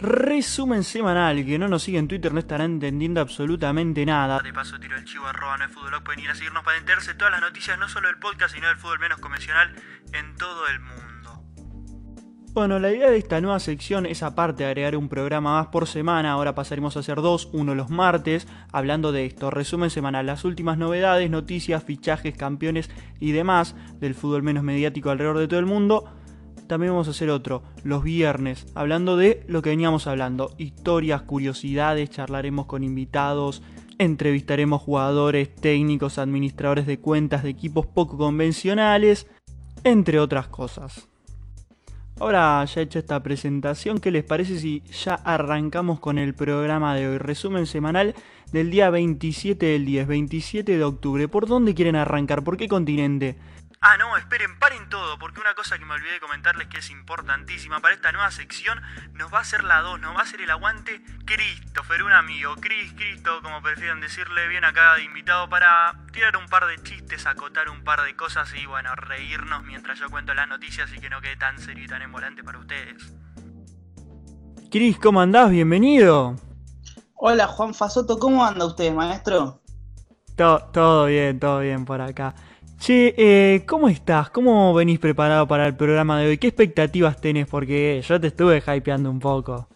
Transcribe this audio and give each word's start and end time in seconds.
Resumen 0.00 0.82
semanal, 0.82 1.44
que 1.44 1.58
no 1.58 1.68
nos 1.68 1.82
sigue 1.82 1.98
en 1.98 2.08
Twitter 2.08 2.32
no 2.32 2.40
estará 2.40 2.64
entendiendo 2.64 3.20
absolutamente 3.20 4.06
nada. 4.06 4.40
De 4.40 4.50
paso 4.50 4.80
tiro 4.80 4.96
el 4.96 5.04
chivo 5.04 5.26
arroba 5.26 5.58
no 5.58 5.66
es 5.66 5.72
fútbol, 5.72 6.02
pueden 6.02 6.20
ir 6.20 6.30
a 6.30 6.34
seguirnos 6.34 6.64
para 6.64 6.78
enterarse 6.78 7.12
todas 7.14 7.32
las 7.32 7.42
noticias, 7.42 7.78
no 7.78 7.86
solo 7.86 8.08
del 8.08 8.16
podcast, 8.16 8.54
sino 8.54 8.68
del 8.68 8.78
fútbol 8.78 8.98
menos 8.98 9.20
convencional 9.20 9.74
en 10.14 10.36
todo 10.36 10.66
el 10.68 10.80
mundo. 10.80 11.44
Bueno, 12.52 12.78
la 12.78 12.90
idea 12.90 13.10
de 13.10 13.18
esta 13.18 13.42
nueva 13.42 13.60
sección 13.60 14.06
es 14.06 14.22
aparte 14.22 14.64
de 14.64 14.70
agregar 14.70 14.96
un 14.96 15.10
programa 15.10 15.58
más 15.58 15.66
por 15.66 15.86
semana, 15.86 16.32
ahora 16.32 16.54
pasaremos 16.54 16.96
a 16.96 17.00
hacer 17.00 17.16
dos, 17.16 17.50
uno 17.52 17.74
los 17.74 17.90
martes, 17.90 18.48
hablando 18.72 19.12
de 19.12 19.26
esto, 19.26 19.50
resumen 19.50 19.90
semanal, 19.90 20.26
las 20.26 20.44
últimas 20.46 20.78
novedades, 20.78 21.30
noticias, 21.30 21.84
fichajes, 21.84 22.36
campeones 22.36 22.90
y 23.20 23.32
demás 23.32 23.76
del 24.00 24.14
fútbol 24.14 24.42
menos 24.42 24.64
mediático 24.64 25.10
alrededor 25.10 25.38
de 25.38 25.46
todo 25.46 25.60
el 25.60 25.66
mundo 25.66 26.10
también 26.70 26.92
vamos 26.92 27.08
a 27.08 27.10
hacer 27.10 27.30
otro, 27.30 27.64
los 27.82 28.04
viernes, 28.04 28.64
hablando 28.76 29.16
de 29.16 29.42
lo 29.48 29.60
que 29.60 29.70
veníamos 29.70 30.06
hablando, 30.06 30.54
historias, 30.56 31.22
curiosidades, 31.22 32.10
charlaremos 32.10 32.66
con 32.66 32.84
invitados, 32.84 33.60
entrevistaremos 33.98 34.80
jugadores, 34.80 35.52
técnicos, 35.52 36.18
administradores 36.18 36.86
de 36.86 37.00
cuentas 37.00 37.42
de 37.42 37.50
equipos 37.50 37.86
poco 37.86 38.16
convencionales, 38.16 39.26
entre 39.82 40.20
otras 40.20 40.46
cosas. 40.46 41.08
Ahora 42.20 42.64
ya 42.66 42.82
hecha 42.82 43.00
esta 43.00 43.20
presentación, 43.20 43.98
¿qué 43.98 44.12
les 44.12 44.22
parece 44.22 44.60
si 44.60 44.84
ya 45.04 45.14
arrancamos 45.14 45.98
con 45.98 46.18
el 46.18 46.34
programa 46.34 46.94
de 46.94 47.08
hoy? 47.08 47.18
Resumen 47.18 47.66
semanal 47.66 48.14
del 48.52 48.70
día 48.70 48.90
27 48.90 49.66
del 49.66 49.86
10, 49.86 50.06
27 50.06 50.78
de 50.78 50.84
octubre. 50.84 51.26
¿Por 51.26 51.48
dónde 51.48 51.74
quieren 51.74 51.96
arrancar? 51.96 52.44
¿Por 52.44 52.56
qué 52.56 52.68
continente? 52.68 53.34
Ah, 53.82 53.96
no, 53.96 54.14
esperen, 54.18 54.58
paren 54.58 54.90
todo, 54.90 55.18
porque 55.18 55.40
una 55.40 55.54
cosa 55.54 55.78
que 55.78 55.86
me 55.86 55.94
olvidé 55.94 56.12
de 56.12 56.20
comentarles 56.20 56.68
que 56.68 56.80
es 56.80 56.90
importantísima 56.90 57.80
para 57.80 57.94
esta 57.94 58.12
nueva 58.12 58.30
sección, 58.30 58.78
nos 59.14 59.32
va 59.32 59.38
a 59.38 59.40
hacer 59.40 59.64
la 59.64 59.80
2, 59.80 59.98
nos 59.98 60.14
va 60.14 60.20
a 60.20 60.24
hacer 60.24 60.42
el 60.42 60.50
aguante 60.50 61.00
Christopher, 61.24 62.02
un 62.02 62.12
amigo, 62.12 62.56
Chris, 62.60 62.92
Cristo, 62.92 63.40
como 63.42 63.62
prefieran 63.62 64.02
decirle, 64.02 64.48
bien 64.48 64.66
acá 64.66 64.96
de 64.96 65.04
invitado 65.04 65.48
para 65.48 65.94
tirar 66.12 66.36
un 66.36 66.46
par 66.48 66.66
de 66.66 66.76
chistes, 66.82 67.24
acotar 67.24 67.70
un 67.70 67.82
par 67.82 68.02
de 68.02 68.14
cosas 68.14 68.52
y 68.52 68.66
bueno, 68.66 68.94
reírnos 68.96 69.64
mientras 69.64 69.98
yo 69.98 70.10
cuento 70.10 70.34
las 70.34 70.46
noticias 70.46 70.92
y 70.94 71.00
que 71.00 71.08
no 71.08 71.22
quede 71.22 71.36
tan 71.36 71.58
serio 71.58 71.84
y 71.84 71.88
tan 71.88 72.02
embolante 72.02 72.44
para 72.44 72.58
ustedes. 72.58 73.10
Chris, 74.70 74.98
¿cómo 74.98 75.22
andás? 75.22 75.48
Bienvenido. 75.48 76.36
Hola 77.14 77.46
Juan 77.46 77.72
Fasoto, 77.72 78.18
¿cómo 78.18 78.44
anda 78.44 78.66
usted, 78.66 78.92
maestro? 78.92 79.62
Todo, 80.36 80.68
todo 80.70 81.06
bien, 81.06 81.40
todo 81.40 81.60
bien 81.60 81.86
por 81.86 82.02
acá. 82.02 82.34
Che, 82.80 83.14
eh, 83.18 83.64
¿cómo 83.66 83.90
estás? 83.90 84.30
¿Cómo 84.30 84.72
venís 84.72 84.98
preparado 84.98 85.46
para 85.46 85.66
el 85.66 85.76
programa 85.76 86.18
de 86.18 86.28
hoy? 86.28 86.38
¿Qué 86.38 86.46
expectativas 86.46 87.20
tenés? 87.20 87.46
Porque 87.46 88.02
yo 88.08 88.18
te 88.18 88.28
estuve 88.28 88.62
hypeando 88.66 89.10
un 89.10 89.20
poco. 89.20 89.68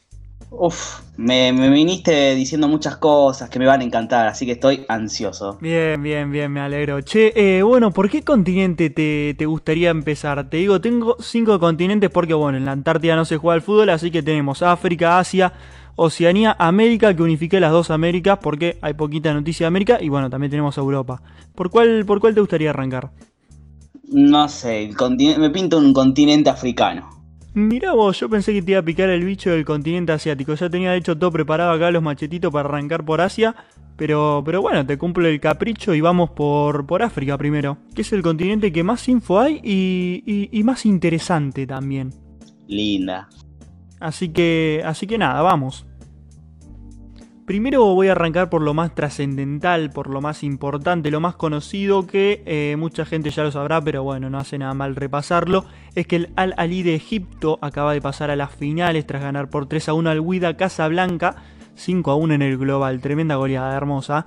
Uf, 0.48 1.00
me, 1.18 1.52
viniste 1.52 2.34
diciendo 2.34 2.66
muchas 2.66 2.96
cosas 2.96 3.50
que 3.50 3.58
me 3.58 3.66
van 3.66 3.82
a 3.82 3.84
encantar, 3.84 4.26
así 4.26 4.46
que 4.46 4.52
estoy 4.52 4.86
ansioso. 4.88 5.58
Bien, 5.60 6.02
bien, 6.02 6.32
bien, 6.32 6.50
me 6.50 6.60
alegro. 6.60 7.02
Che, 7.02 7.34
eh, 7.36 7.62
bueno, 7.62 7.90
¿por 7.90 8.08
qué 8.08 8.22
continente 8.22 8.88
te, 8.88 9.34
te, 9.36 9.44
gustaría 9.44 9.90
empezar? 9.90 10.48
Te 10.48 10.56
digo, 10.56 10.80
tengo 10.80 11.18
cinco 11.20 11.60
continentes 11.60 12.08
porque, 12.08 12.32
bueno, 12.32 12.56
en 12.56 12.64
la 12.64 12.72
Antártida 12.72 13.16
no 13.16 13.26
se 13.26 13.36
juega 13.36 13.56
al 13.56 13.62
fútbol, 13.62 13.90
así 13.90 14.10
que 14.10 14.22
tenemos 14.22 14.62
África, 14.62 15.18
Asia, 15.18 15.52
Oceanía, 15.96 16.56
América, 16.58 17.14
que 17.14 17.22
unifique 17.22 17.60
las 17.60 17.72
dos 17.72 17.90
Américas 17.90 18.38
porque 18.42 18.78
hay 18.80 18.94
poquita 18.94 19.32
noticia 19.32 19.64
de 19.64 19.68
América 19.68 19.98
y 20.00 20.08
bueno, 20.08 20.30
también 20.30 20.50
tenemos 20.50 20.76
Europa. 20.76 21.22
¿Por 21.54 21.70
cuál, 21.70 22.04
por 22.04 22.20
cuál 22.20 22.34
te 22.34 22.40
gustaría 22.40 22.70
arrancar? 22.70 23.10
No 24.08 24.48
sé, 24.48 24.90
me 25.38 25.50
pinto 25.50 25.78
un 25.78 25.92
continente 25.92 26.50
africano. 26.50 27.10
Mirá 27.54 27.92
vos, 27.92 28.18
yo 28.18 28.28
pensé 28.28 28.52
que 28.52 28.62
te 28.62 28.72
iba 28.72 28.80
a 28.80 28.84
picar 28.84 29.08
el 29.10 29.24
bicho 29.24 29.50
del 29.50 29.64
continente 29.64 30.10
asiático. 30.10 30.54
Ya 30.54 30.68
tenía 30.68 30.90
de 30.90 30.98
hecho 30.98 31.16
todo 31.16 31.30
preparado 31.30 31.70
acá 31.70 31.92
los 31.92 32.02
machetitos 32.02 32.52
para 32.52 32.68
arrancar 32.68 33.04
por 33.04 33.20
Asia. 33.20 33.54
Pero, 33.96 34.42
pero 34.44 34.60
bueno, 34.60 34.84
te 34.84 34.98
cumple 34.98 35.30
el 35.30 35.38
capricho 35.38 35.94
y 35.94 36.00
vamos 36.00 36.30
por, 36.30 36.84
por 36.84 37.04
África 37.04 37.38
primero. 37.38 37.78
Que 37.94 38.02
es 38.02 38.12
el 38.12 38.22
continente 38.22 38.72
que 38.72 38.82
más 38.82 39.08
info 39.08 39.38
hay 39.38 39.60
y, 39.62 40.48
y 40.50 40.64
más 40.64 40.84
interesante 40.84 41.64
también. 41.64 42.12
Linda. 42.66 43.28
Así 44.04 44.28
que, 44.28 44.82
así 44.84 45.06
que 45.06 45.16
nada, 45.16 45.40
vamos. 45.40 45.86
Primero 47.46 47.94
voy 47.94 48.08
a 48.08 48.12
arrancar 48.12 48.50
por 48.50 48.60
lo 48.60 48.74
más 48.74 48.94
trascendental, 48.94 49.88
por 49.90 50.10
lo 50.10 50.20
más 50.20 50.42
importante, 50.42 51.10
lo 51.10 51.20
más 51.20 51.36
conocido 51.36 52.06
que 52.06 52.42
eh, 52.44 52.76
mucha 52.78 53.06
gente 53.06 53.30
ya 53.30 53.44
lo 53.44 53.50
sabrá, 53.50 53.80
pero 53.80 54.02
bueno, 54.02 54.28
no 54.28 54.36
hace 54.36 54.58
nada 54.58 54.74
mal 54.74 54.94
repasarlo. 54.94 55.64
Es 55.94 56.06
que 56.06 56.16
el 56.16 56.30
Al-Ali 56.36 56.82
de 56.82 56.94
Egipto 56.94 57.58
acaba 57.62 57.94
de 57.94 58.02
pasar 58.02 58.30
a 58.30 58.36
las 58.36 58.50
finales 58.50 59.06
tras 59.06 59.22
ganar 59.22 59.48
por 59.48 59.68
3 59.68 59.88
a 59.88 59.94
1 59.94 60.10
al 60.10 60.20
Huida 60.20 60.54
Casablanca, 60.58 61.36
5 61.74 62.10
a 62.10 62.14
1 62.16 62.34
en 62.34 62.42
el 62.42 62.58
global, 62.58 63.00
tremenda 63.00 63.36
goleada 63.36 63.74
hermosa. 63.74 64.26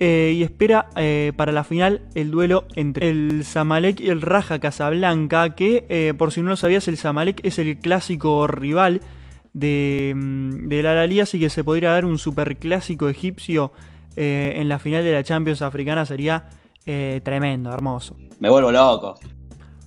Eh, 0.00 0.34
y 0.36 0.42
espera 0.42 0.88
eh, 0.96 1.32
para 1.36 1.52
la 1.52 1.62
final 1.62 2.02
el 2.16 2.32
duelo 2.32 2.64
entre 2.74 3.10
el 3.10 3.44
Zamalek 3.44 4.00
y 4.00 4.10
el 4.10 4.22
Raja 4.22 4.58
Casablanca, 4.58 5.54
que 5.54 5.86
eh, 5.88 6.14
por 6.18 6.32
si 6.32 6.42
no 6.42 6.48
lo 6.50 6.56
sabías, 6.56 6.88
el 6.88 6.96
Zamalek 6.96 7.40
es 7.44 7.60
el 7.60 7.78
clásico 7.78 8.48
rival 8.48 9.02
de, 9.52 10.12
mm, 10.16 10.68
de 10.68 10.82
la 10.82 10.94
Lali, 10.94 11.20
así 11.20 11.38
que 11.38 11.48
se 11.48 11.62
podría 11.62 11.90
dar 11.90 12.04
un 12.06 12.18
superclásico 12.18 13.08
egipcio 13.08 13.72
en 14.16 14.68
la 14.68 14.78
final 14.78 15.02
de 15.02 15.10
la 15.10 15.24
Champions 15.24 15.60
africana, 15.60 16.06
sería 16.06 16.48
tremendo, 16.84 17.72
hermoso. 17.72 18.16
Me 18.38 18.48
vuelvo 18.48 18.70
loco. 18.70 19.16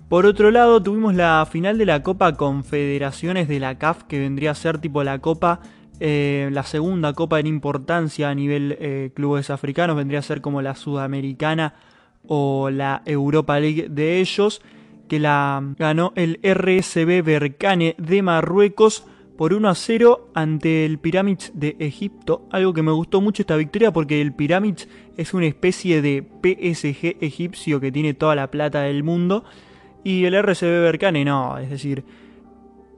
Por 0.10 0.26
otro 0.26 0.52
lado, 0.52 0.84
tuvimos 0.84 1.16
la 1.16 1.48
final 1.50 1.78
de 1.78 1.86
la 1.86 2.04
Copa 2.04 2.34
Confederaciones 2.36 3.48
de 3.48 3.62
la 3.62 3.78
CAF, 3.78 4.04
que 4.04 4.20
vendría 4.20 4.52
a 4.52 4.56
ser 4.56 4.80
tipo 4.80 5.02
la 5.06 5.20
Copa 5.20 5.62
eh, 6.00 6.50
la 6.52 6.64
segunda 6.64 7.14
copa 7.14 7.40
en 7.40 7.48
importancia 7.48 8.30
a 8.30 8.36
nivel 8.36 8.78
eh, 8.80 9.12
clubes 9.16 9.50
africanos 9.50 9.96
vendría 9.96 10.20
a 10.20 10.24
ser 10.24 10.42
como 10.42 10.62
la 10.62 10.76
sudamericana 10.76 11.74
o 12.28 12.70
la 12.70 13.02
Europa 13.06 13.60
League 13.60 13.88
de 13.90 14.20
ellos, 14.20 14.62
que 15.08 15.20
la 15.20 15.64
ganó 15.78 16.14
el 16.16 16.40
RSB 16.44 17.24
Berkane 17.24 17.96
de 17.98 18.22
Marruecos 18.22 19.06
por 19.38 19.54
1 19.54 19.70
a 19.70 19.76
0 19.76 20.32
ante 20.34 20.86
el 20.86 20.98
Pyramids 20.98 21.52
de 21.54 21.76
Egipto. 21.80 22.48
Algo 22.52 22.74
que 22.74 22.82
me 22.82 22.92
gustó 22.92 23.22
mucho 23.22 23.44
esta 23.44 23.56
victoria 23.56 23.94
porque 23.94 24.20
el 24.20 24.34
Pyramids 24.34 24.90
es 25.16 25.34
una 25.34 25.46
especie 25.46 26.02
de 26.02 26.28
PSG 26.42 27.24
egipcio 27.24 27.80
que 27.80 27.92
tiene 27.92 28.14
toda 28.14 28.36
la 28.36 28.52
plata 28.52 28.82
del 28.82 29.04
mundo. 29.04 29.46
Y 30.04 30.26
el 30.26 30.42
RSB 30.42 30.82
Berkane 30.82 31.24
no, 31.24 31.58
es 31.58 31.70
decir, 31.70 32.04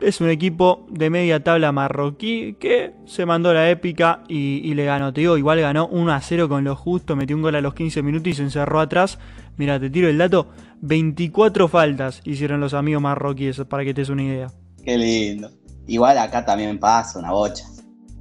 es 0.02 0.22
un 0.22 0.30
equipo 0.30 0.86
de 0.90 1.10
media 1.10 1.44
tabla 1.44 1.72
marroquí 1.72 2.56
que 2.60 2.94
se 3.06 3.26
mandó 3.26 3.54
la 3.54 3.70
épica 3.70 4.24
y, 4.28 4.74
le 4.74 4.86
ganó. 4.86 5.14
Te 5.14 5.22
digo, 5.22 5.38
igual 5.38 5.60
ganó 5.60 5.88
1 5.88 6.12
a 6.12 6.22
0 6.22 6.50
con 6.50 6.64
lo 6.64 6.76
justo, 6.76 7.16
metió 7.16 7.36
un 7.36 7.42
gol 7.42 7.56
a 7.56 7.62
los 7.62 7.74
15 7.74 8.02
minutos 8.02 8.28
y 8.28 8.34
se 8.34 8.44
encerró 8.44 8.80
atrás. 8.80 9.20
Mira, 9.58 9.80
te 9.80 9.90
tiro 9.90 10.08
el 10.08 10.18
dato: 10.18 10.48
24 10.82 11.68
faltas 11.68 12.22
hicieron 12.24 12.60
los 12.60 12.74
amigos 12.74 13.02
marroquíes, 13.02 13.62
para 13.68 13.84
que 13.84 13.94
te 13.94 14.02
des 14.02 14.10
una 14.10 14.24
idea. 14.24 14.48
Qué 14.84 14.98
lindo. 14.98 15.52
Igual 15.88 16.18
acá 16.18 16.46
también 16.46 16.80
pasa 16.80 17.20
una 17.20 17.32
bocha, 17.32 17.66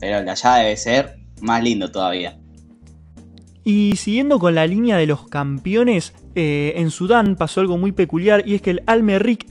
pero 0.01 0.19
el 0.19 0.25
de 0.25 0.31
allá 0.31 0.55
debe 0.57 0.77
ser 0.77 1.19
más 1.41 1.63
lindo 1.63 1.91
todavía. 1.91 2.39
Y 3.63 3.97
siguiendo 3.97 4.39
con 4.39 4.55
la 4.55 4.67
línea 4.67 4.97
de 4.97 5.07
los 5.07 5.29
campeones, 5.29 6.15
eh, 6.35 6.73
en 6.77 6.91
Sudán 6.91 7.37
pasó 7.37 7.61
algo 7.61 7.77
muy 7.77 7.93
peculiar 7.93 8.43
y 8.49 8.55
es 8.55 8.63
que 8.63 8.71
el 8.71 8.83
Al 8.87 9.05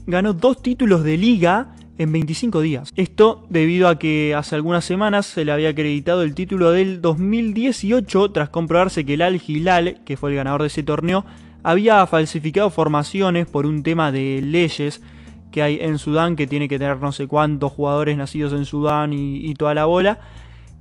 ganó 0.06 0.32
dos 0.32 0.60
títulos 0.60 1.04
de 1.04 1.16
liga 1.16 1.76
en 1.98 2.12
25 2.12 2.60
días. 2.60 2.92
Esto 2.96 3.44
debido 3.50 3.88
a 3.88 3.98
que 3.98 4.34
hace 4.34 4.54
algunas 4.54 4.84
semanas 4.84 5.26
se 5.26 5.44
le 5.44 5.52
había 5.52 5.70
acreditado 5.70 6.22
el 6.22 6.34
título 6.34 6.70
del 6.70 7.02
2018 7.02 8.30
tras 8.30 8.48
comprobarse 8.48 9.04
que 9.04 9.14
el 9.14 9.22
Al 9.22 9.40
Hilal, 9.44 10.00
que 10.04 10.16
fue 10.16 10.30
el 10.30 10.36
ganador 10.36 10.62
de 10.62 10.68
ese 10.68 10.82
torneo, 10.82 11.24
había 11.62 12.06
falsificado 12.06 12.70
formaciones 12.70 13.46
por 13.46 13.66
un 13.66 13.82
tema 13.82 14.12
de 14.12 14.40
leyes 14.42 15.02
que 15.50 15.62
hay 15.62 15.78
en 15.80 15.98
Sudán, 15.98 16.36
que 16.36 16.46
tiene 16.46 16.68
que 16.68 16.78
tener 16.78 16.98
no 16.98 17.12
sé 17.12 17.26
cuántos 17.26 17.72
jugadores 17.72 18.16
nacidos 18.16 18.52
en 18.52 18.64
Sudán 18.64 19.12
y, 19.12 19.54
toda 19.54 19.74
la 19.74 19.86
bola. 19.86 20.20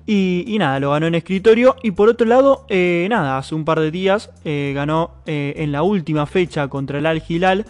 Y, 0.06 0.56
nada, 0.60 0.80
lo 0.80 0.92
ganó 0.92 1.08
en 1.08 1.16
escritorio. 1.16 1.76
Y 1.84 1.92
por 1.92 2.10
otro 2.10 2.28
lado, 2.28 2.66
eh, 2.70 3.08
nada, 3.10 3.38
hace 3.38 3.56
un 3.56 3.66
par 3.66 3.80
de 3.80 3.92
días 3.92 4.30
eh, 4.46 4.72
ganó 4.76 5.12
eh, 5.26 5.56
en 5.58 5.72
la 5.72 5.84
última 5.84 6.26
fecha 6.26 6.68
contra 6.68 7.00
el 7.00 7.06
Al 7.06 7.24
Hilal 7.28 7.66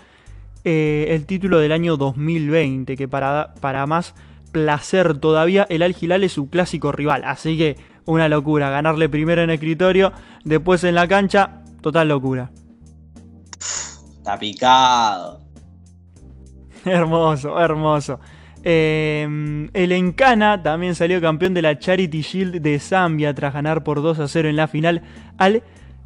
eh, 0.69 1.15
el 1.15 1.25
título 1.25 1.59
del 1.59 1.71
año 1.71 1.95
2020, 1.95 2.97
que 2.97 3.07
para, 3.07 3.53
para 3.61 3.85
más 3.85 4.13
placer 4.51 5.17
todavía, 5.17 5.65
el 5.69 5.81
Al 5.81 5.95
Hilal 5.97 6.25
es 6.25 6.33
su 6.33 6.49
clásico 6.49 6.91
rival. 6.91 7.23
Así 7.23 7.57
que 7.57 7.77
una 8.03 8.27
locura, 8.27 8.69
ganarle 8.69 9.07
primero 9.07 9.41
en 9.41 9.49
escritorio, 9.49 10.11
después 10.43 10.83
en 10.83 10.95
la 10.95 11.07
cancha, 11.07 11.63
total 11.79 12.09
locura. 12.09 12.51
Está 13.57 14.37
picado. 14.37 15.39
hermoso, 16.83 17.57
hermoso. 17.61 18.19
Eh, 18.61 19.69
el 19.71 19.91
Encana 19.93 20.61
también 20.61 20.95
salió 20.95 21.21
campeón 21.21 21.53
de 21.53 21.61
la 21.61 21.79
Charity 21.79 22.21
Shield 22.21 22.61
de 22.61 22.77
Zambia 22.79 23.33
tras 23.33 23.53
ganar 23.53 23.85
por 23.85 24.01
2 24.01 24.19
a 24.19 24.27
0 24.27 24.49
en 24.49 24.57
la 24.57 24.67
final 24.67 25.01
al, 25.37 25.63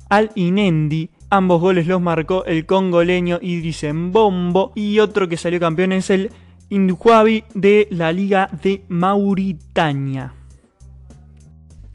al 0.07 0.29
Inendi 0.35 1.09
Ambos 1.33 1.61
goles 1.61 1.87
los 1.87 2.01
marcó 2.01 2.43
el 2.43 2.65
congoleño 2.65 3.39
Idris 3.41 3.85
Mbombo 3.85 4.73
y 4.75 4.99
otro 4.99 5.29
que 5.29 5.37
salió 5.37 5.61
campeón 5.61 5.93
es 5.93 6.09
el 6.09 6.29
Indhuabi 6.67 7.45
de 7.53 7.87
la 7.89 8.11
Liga 8.11 8.49
de 8.61 8.83
Mauritania. 8.89 10.33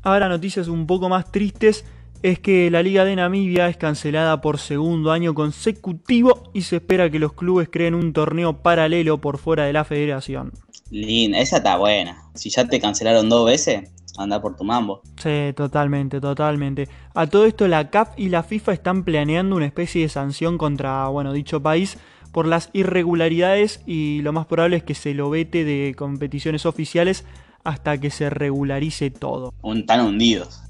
Ahora 0.02 0.30
noticias 0.30 0.68
un 0.68 0.86
poco 0.86 1.10
más 1.10 1.30
tristes 1.30 1.84
es 2.22 2.38
que 2.38 2.70
la 2.70 2.82
Liga 2.82 3.04
de 3.04 3.14
Namibia 3.14 3.68
es 3.68 3.76
cancelada 3.76 4.40
por 4.40 4.58
segundo 4.58 5.12
año 5.12 5.34
consecutivo 5.34 6.50
y 6.54 6.62
se 6.62 6.76
espera 6.76 7.10
que 7.10 7.18
los 7.18 7.34
clubes 7.34 7.68
creen 7.70 7.94
un 7.94 8.14
torneo 8.14 8.62
paralelo 8.62 9.20
por 9.20 9.36
fuera 9.36 9.64
de 9.64 9.74
la 9.74 9.84
federación. 9.84 10.52
Linda, 10.90 11.40
esa 11.40 11.58
está 11.58 11.76
buena. 11.76 12.22
Si 12.34 12.48
ya 12.48 12.66
te 12.66 12.80
cancelaron 12.80 13.28
dos 13.28 13.44
veces, 13.44 13.90
anda 14.18 14.40
por 14.40 14.56
tu 14.56 14.64
mambo. 14.64 15.02
Sí, 15.16 15.52
totalmente, 15.54 16.20
totalmente. 16.20 16.88
A 17.14 17.26
todo 17.26 17.46
esto 17.46 17.68
la 17.68 17.90
CAF 17.90 18.10
y 18.16 18.28
la 18.28 18.42
FIFA 18.42 18.72
están 18.72 19.04
planeando 19.04 19.56
una 19.56 19.66
especie 19.66 20.02
de 20.02 20.08
sanción 20.08 20.58
contra, 20.58 21.08
bueno, 21.08 21.32
dicho 21.32 21.62
país 21.62 21.98
por 22.32 22.46
las 22.46 22.68
irregularidades 22.74 23.82
y 23.86 24.20
lo 24.22 24.32
más 24.32 24.46
probable 24.46 24.76
es 24.76 24.82
que 24.82 24.94
se 24.94 25.14
lo 25.14 25.30
vete 25.30 25.64
de 25.64 25.94
competiciones 25.96 26.66
oficiales 26.66 27.24
hasta 27.64 27.98
que 27.98 28.10
se 28.10 28.30
regularice 28.30 29.10
todo. 29.10 29.54
Un, 29.62 29.86
tan 29.86 30.02
hundidos. 30.02 30.62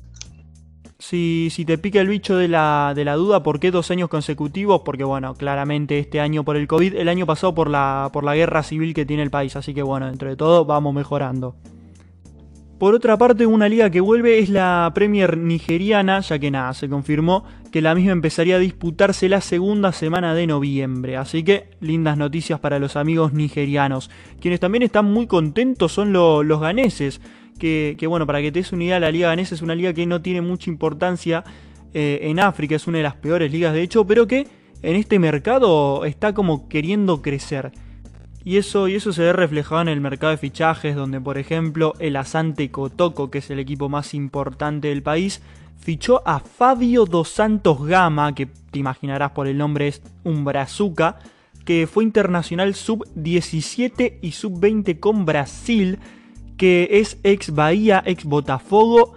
Si, 0.98 1.48
si, 1.50 1.64
te 1.64 1.76
pica 1.76 2.00
el 2.00 2.08
bicho 2.08 2.36
de 2.36 2.48
la, 2.48 2.92
de 2.94 3.04
la 3.04 3.16
duda, 3.16 3.42
¿por 3.42 3.60
qué 3.60 3.70
dos 3.70 3.90
años 3.90 4.08
consecutivos? 4.08 4.80
Porque 4.84 5.04
bueno, 5.04 5.34
claramente 5.34 5.98
este 5.98 6.20
año 6.20 6.42
por 6.42 6.56
el 6.56 6.66
COVID, 6.66 6.94
el 6.94 7.08
año 7.08 7.26
pasado 7.26 7.54
por 7.54 7.68
la, 7.68 8.10
por 8.12 8.24
la 8.24 8.34
guerra 8.34 8.62
civil 8.62 8.94
que 8.94 9.04
tiene 9.04 9.22
el 9.22 9.30
país, 9.30 9.56
así 9.56 9.74
que 9.74 9.82
bueno, 9.82 10.06
dentro 10.06 10.30
de 10.30 10.36
todo 10.36 10.64
vamos 10.64 10.94
mejorando. 10.94 11.56
Por 12.78 12.94
otra 12.94 13.16
parte, 13.16 13.46
una 13.46 13.70
liga 13.70 13.88
que 13.88 14.02
vuelve 14.02 14.38
es 14.38 14.50
la 14.50 14.92
Premier 14.94 15.38
nigeriana, 15.38 16.20
ya 16.20 16.38
que 16.38 16.50
nada, 16.50 16.74
se 16.74 16.90
confirmó 16.90 17.44
que 17.72 17.80
la 17.80 17.94
misma 17.94 18.12
empezaría 18.12 18.56
a 18.56 18.58
disputarse 18.58 19.30
la 19.30 19.40
segunda 19.40 19.92
semana 19.92 20.34
de 20.34 20.46
noviembre. 20.46 21.16
Así 21.16 21.42
que 21.42 21.70
lindas 21.80 22.18
noticias 22.18 22.60
para 22.60 22.78
los 22.78 22.96
amigos 22.96 23.32
nigerianos. 23.32 24.10
Quienes 24.40 24.60
también 24.60 24.82
están 24.82 25.06
muy 25.06 25.26
contentos 25.26 25.92
son 25.92 26.12
los 26.12 26.60
ganeses. 26.60 27.22
Que, 27.58 27.96
bueno, 28.06 28.26
para 28.26 28.42
que 28.42 28.52
te 28.52 28.58
des 28.58 28.72
una 28.72 28.84
idea, 28.84 29.00
la 29.00 29.10
liga 29.10 29.28
ganesa 29.28 29.54
es 29.54 29.62
una 29.62 29.74
liga 29.74 29.94
que 29.94 30.04
no 30.04 30.20
tiene 30.20 30.42
mucha 30.42 30.68
importancia 30.68 31.44
eh, 31.94 32.18
en 32.24 32.38
África, 32.40 32.76
es 32.76 32.86
una 32.86 32.98
de 32.98 33.04
las 33.04 33.14
peores 33.14 33.50
ligas 33.50 33.72
de 33.72 33.80
hecho, 33.80 34.06
pero 34.06 34.26
que 34.26 34.46
en 34.82 34.96
este 34.96 35.18
mercado 35.18 36.04
está 36.04 36.34
como 36.34 36.68
queriendo 36.68 37.22
crecer. 37.22 37.72
Y 38.46 38.58
eso, 38.58 38.86
y 38.86 38.94
eso 38.94 39.12
se 39.12 39.22
ve 39.22 39.32
reflejado 39.32 39.82
en 39.82 39.88
el 39.88 40.00
mercado 40.00 40.30
de 40.30 40.36
fichajes, 40.36 40.94
donde 40.94 41.20
por 41.20 41.36
ejemplo 41.36 41.94
el 41.98 42.14
Asante 42.14 42.70
Kotoko, 42.70 43.28
que 43.28 43.38
es 43.38 43.50
el 43.50 43.58
equipo 43.58 43.88
más 43.88 44.14
importante 44.14 44.86
del 44.86 45.02
país, 45.02 45.42
fichó 45.80 46.22
a 46.24 46.38
Fabio 46.38 47.06
dos 47.06 47.28
Santos 47.28 47.84
Gama, 47.84 48.36
que 48.36 48.46
te 48.46 48.78
imaginarás 48.78 49.32
por 49.32 49.48
el 49.48 49.58
nombre 49.58 49.88
es 49.88 50.00
un 50.22 50.44
brazuca, 50.44 51.18
que 51.64 51.88
fue 51.88 52.04
internacional 52.04 52.76
sub-17 52.76 54.18
y 54.22 54.30
sub-20 54.30 55.00
con 55.00 55.24
Brasil, 55.24 55.98
que 56.56 56.86
es 56.92 57.18
ex 57.24 57.52
Bahía, 57.52 58.00
ex 58.06 58.24
Botafogo, 58.24 59.14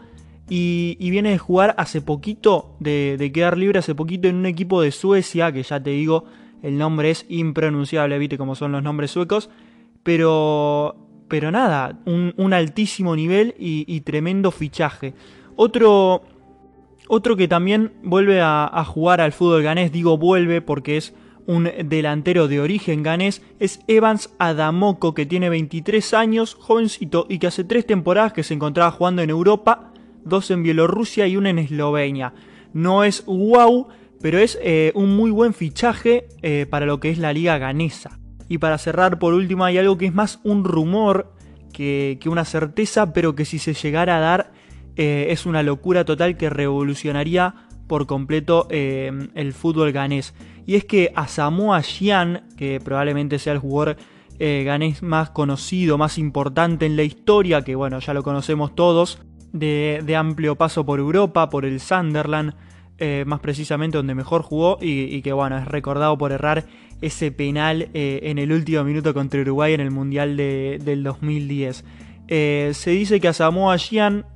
y, 0.49 0.95
viene 1.11 1.29
de 1.29 1.37
jugar 1.37 1.75
hace 1.77 2.01
poquito, 2.01 2.75
de, 2.79 3.15
de 3.19 3.31
quedar 3.31 3.59
libre 3.59 3.77
hace 3.77 3.93
poquito 3.93 4.27
en 4.27 4.37
un 4.37 4.47
equipo 4.47 4.81
de 4.81 4.89
Suecia, 4.89 5.51
que 5.51 5.61
ya 5.61 5.79
te 5.79 5.91
digo, 5.91 6.25
el 6.61 6.77
nombre 6.77 7.11
es 7.11 7.25
impronunciable, 7.29 8.17
viste 8.17 8.37
como 8.37 8.55
son 8.55 8.71
los 8.71 8.83
nombres 8.83 9.11
suecos, 9.11 9.49
pero, 10.03 10.95
pero 11.27 11.51
nada, 11.51 11.99
un, 12.05 12.53
altísimo 12.53 13.15
nivel 13.15 13.55
y, 13.57 14.01
tremendo 14.01 14.51
fichaje. 14.51 15.13
Otro, 15.55 16.23
otro 17.07 17.35
que 17.35 17.47
también 17.47 17.93
vuelve 18.03 18.41
a, 18.41 18.83
jugar 18.85 19.21
al 19.21 19.31
fútbol 19.31 19.63
ganés, 19.63 19.91
digo 19.91 20.17
vuelve 20.17 20.61
porque 20.61 20.97
es 20.97 21.13
un 21.45 21.69
delantero 21.85 22.47
de 22.47 22.59
origen 22.59 23.01
ganés, 23.01 23.41
es 23.59 23.79
Evans 23.87 24.29
Adamoko, 24.37 25.13
que 25.13 25.25
tiene 25.25 25.49
23 25.49 26.13
años, 26.13 26.55
jovencito, 26.59 27.25
y 27.27 27.39
que 27.39 27.47
hace 27.47 27.63
tres 27.63 27.87
temporadas 27.87 28.33
que 28.33 28.43
se 28.43 28.53
encontraba 28.53 28.91
jugando 28.91 29.21
en 29.21 29.31
Europa, 29.31 29.91
dos 30.23 30.51
en 30.51 30.61
Bielorrusia 30.63 31.27
y 31.27 31.37
una 31.37 31.49
en 31.49 31.59
Eslovenia. 31.59 32.33
No 32.73 33.03
es 33.03 33.25
wow, 33.25 33.87
pero 34.21 34.39
es 34.39 34.57
eh, 34.61 34.91
un 34.95 35.15
muy 35.15 35.31
buen 35.31 35.53
fichaje 35.53 36.27
eh, 36.41 36.65
para 36.69 36.85
lo 36.85 36.99
que 36.99 37.09
es 37.09 37.17
la 37.17 37.33
liga 37.33 37.57
ganesa. 37.57 38.19
Y 38.47 38.57
para 38.57 38.77
cerrar 38.77 39.19
por 39.19 39.33
último 39.33 39.63
hay 39.63 39.77
algo 39.77 39.97
que 39.97 40.07
es 40.07 40.13
más 40.13 40.39
un 40.43 40.63
rumor 40.63 41.33
que, 41.71 42.19
una 42.25 42.45
certeza, 42.45 43.13
pero 43.13 43.35
que 43.35 43.45
si 43.45 43.59
se 43.59 43.73
llegara 43.73 44.17
a 44.17 44.19
dar 44.19 44.51
eh, 44.95 45.27
es 45.29 45.45
una 45.45 45.63
locura 45.63 46.03
total 46.03 46.35
que 46.35 46.49
revolucionaría 46.49 47.55
por 47.87 48.05
completo 48.05 48.67
el 48.69 49.53
fútbol 49.53 49.91
ganés. 49.91 50.35
Y 50.67 50.75
es 50.75 50.85
que 50.85 51.11
a 51.15 51.27
Samoa 51.27 51.81
Gyan, 51.81 52.43
que 52.55 52.79
probablemente 52.79 53.39
sea 53.39 53.53
el 53.53 53.59
jugador 53.59 53.97
ganés 54.37 55.01
más 55.01 55.31
conocido, 55.31 55.97
más 55.97 56.19
importante 56.19 56.85
en 56.85 56.95
la 56.95 57.01
historia, 57.01 57.63
que 57.63 57.73
bueno, 57.73 57.99
ya 57.99 58.13
lo 58.13 58.21
conocemos 58.21 58.75
todos, 58.75 59.19
de, 59.53 60.03
de 60.05 60.15
amplio 60.15 60.55
paso 60.55 60.85
por 60.85 60.99
Europa, 60.99 61.49
por 61.49 61.65
el 61.65 61.79
Sunderland, 61.79 62.53
eh, 62.99 63.23
más 63.25 63.39
precisamente 63.39 63.97
donde 63.97 64.13
mejor 64.13 64.41
jugó 64.41 64.77
y, 64.81 65.21
que 65.21 65.31
bueno, 65.31 65.57
es 65.57 65.65
recordado 65.65 66.17
por 66.17 66.33
errar 66.33 66.65
ese 67.01 67.31
penal 67.31 67.89
eh, 67.93 68.19
en 68.23 68.37
el 68.37 68.51
último 68.51 68.83
minuto 68.83 69.13
contra 69.13 69.39
Uruguay 69.39 69.73
en 69.73 69.79
el 69.79 69.91
Mundial 69.91 70.35
del 70.35 71.03
2010. 71.03 71.85
Eh, 72.27 72.71
se 72.73 72.91
dice 72.91 73.21
que 73.21 73.29
a 73.29 73.33
Samoa 73.33 73.77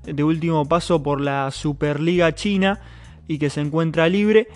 de 0.05 0.23
último 0.23 0.65
paso 0.65 1.03
por 1.03 1.19
la 1.19 1.51
Superliga 1.51 2.33
China 2.33 2.79
y 3.27 3.37
que 3.37 3.49
se 3.49 3.59
encuentra 3.59 4.07
libre, 4.07 4.47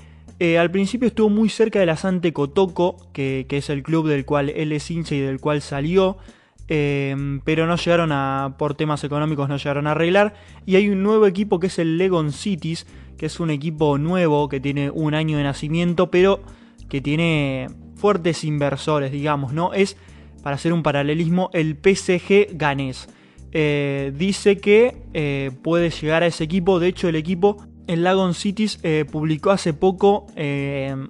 al 0.58 0.72
principio 0.72 1.10
estuvo 1.10 1.30
muy 1.30 1.50
cerca 1.50 1.80
de 1.80 1.88
la 1.88 1.98
Sante 1.98 2.32
Kotoko, 2.32 2.96
que, 3.12 3.46
es 3.50 3.70
el 3.70 3.84
club 3.84 4.08
del 4.08 4.24
cual 4.24 4.50
él 4.52 4.72
es 4.72 4.90
hincha 4.90 5.16
y 5.16 5.20
del 5.20 5.40
cual 5.40 5.62
salió. 5.62 6.18
Pero 6.68 7.66
no 7.66 7.76
llegaron 7.78 8.12
a, 8.12 8.56
por 8.58 8.76
temas 8.76 9.04
económicos, 9.04 9.48
no 9.50 9.58
llegaron 9.58 9.88
a 9.88 9.92
arreglar. 9.92 10.34
Y 10.66 10.76
hay 10.76 10.90
un 10.90 11.04
nuevo 11.04 11.26
equipo 11.26 11.60
que 11.60 11.68
es 11.68 11.80
el 11.80 11.98
Legon 11.98 12.32
Cities, 12.32 12.86
que 13.18 13.26
es 13.26 13.40
un 13.40 13.50
equipo 13.50 13.98
nuevo 13.98 14.50
que 14.50 14.60
tiene 14.60 14.90
un 14.90 15.14
año 15.14 15.38
de 15.38 15.44
nacimiento, 15.44 16.12
pero 16.12 16.42
que 16.90 17.02
tiene 17.02 17.68
fuertes 17.96 18.44
inversores, 18.44 19.12
digamos, 19.12 19.54
¿no? 19.54 19.74
Es, 19.74 19.98
para 20.44 20.56
hacer 20.56 20.72
un 20.74 20.84
paralelismo, 20.84 21.50
el 21.54 21.76
PSG 21.76 22.58
ganés. 22.58 23.10
Eh, 23.52 24.12
dice 24.16 24.58
que 24.58 24.98
eh, 25.14 25.52
puede 25.64 25.90
llegar 25.90 26.24
a 26.24 26.28
ese 26.28 26.44
equipo, 26.44 26.80
de 26.80 26.88
hecho 26.88 27.08
el 27.08 27.16
equipo 27.16 27.66
en 27.88 28.04
Lagon 28.04 28.34
Cities 28.34 28.80
eh, 28.84 29.06
publicó 29.10 29.52
hace 29.52 29.74
poco 29.74 30.28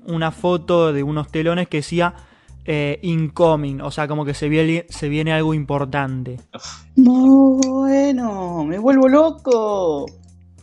una 0.05 0.31
foto 0.31 0.93
de 0.93 1.01
unos 1.01 1.29
telones 1.29 1.67
que 1.67 1.77
decía 1.77 2.13
incoming, 3.01 3.81
o 3.81 3.91
sea, 3.91 4.07
como 4.07 4.25
que 4.25 4.33
se 4.33 4.49
viene, 4.49 4.85
se 4.89 5.07
viene 5.09 5.31
algo 5.31 5.53
importante. 5.53 6.37
No, 6.95 7.59
bueno, 7.63 8.63
me 8.65 8.77
vuelvo 8.77 9.07
loco. 9.07 10.05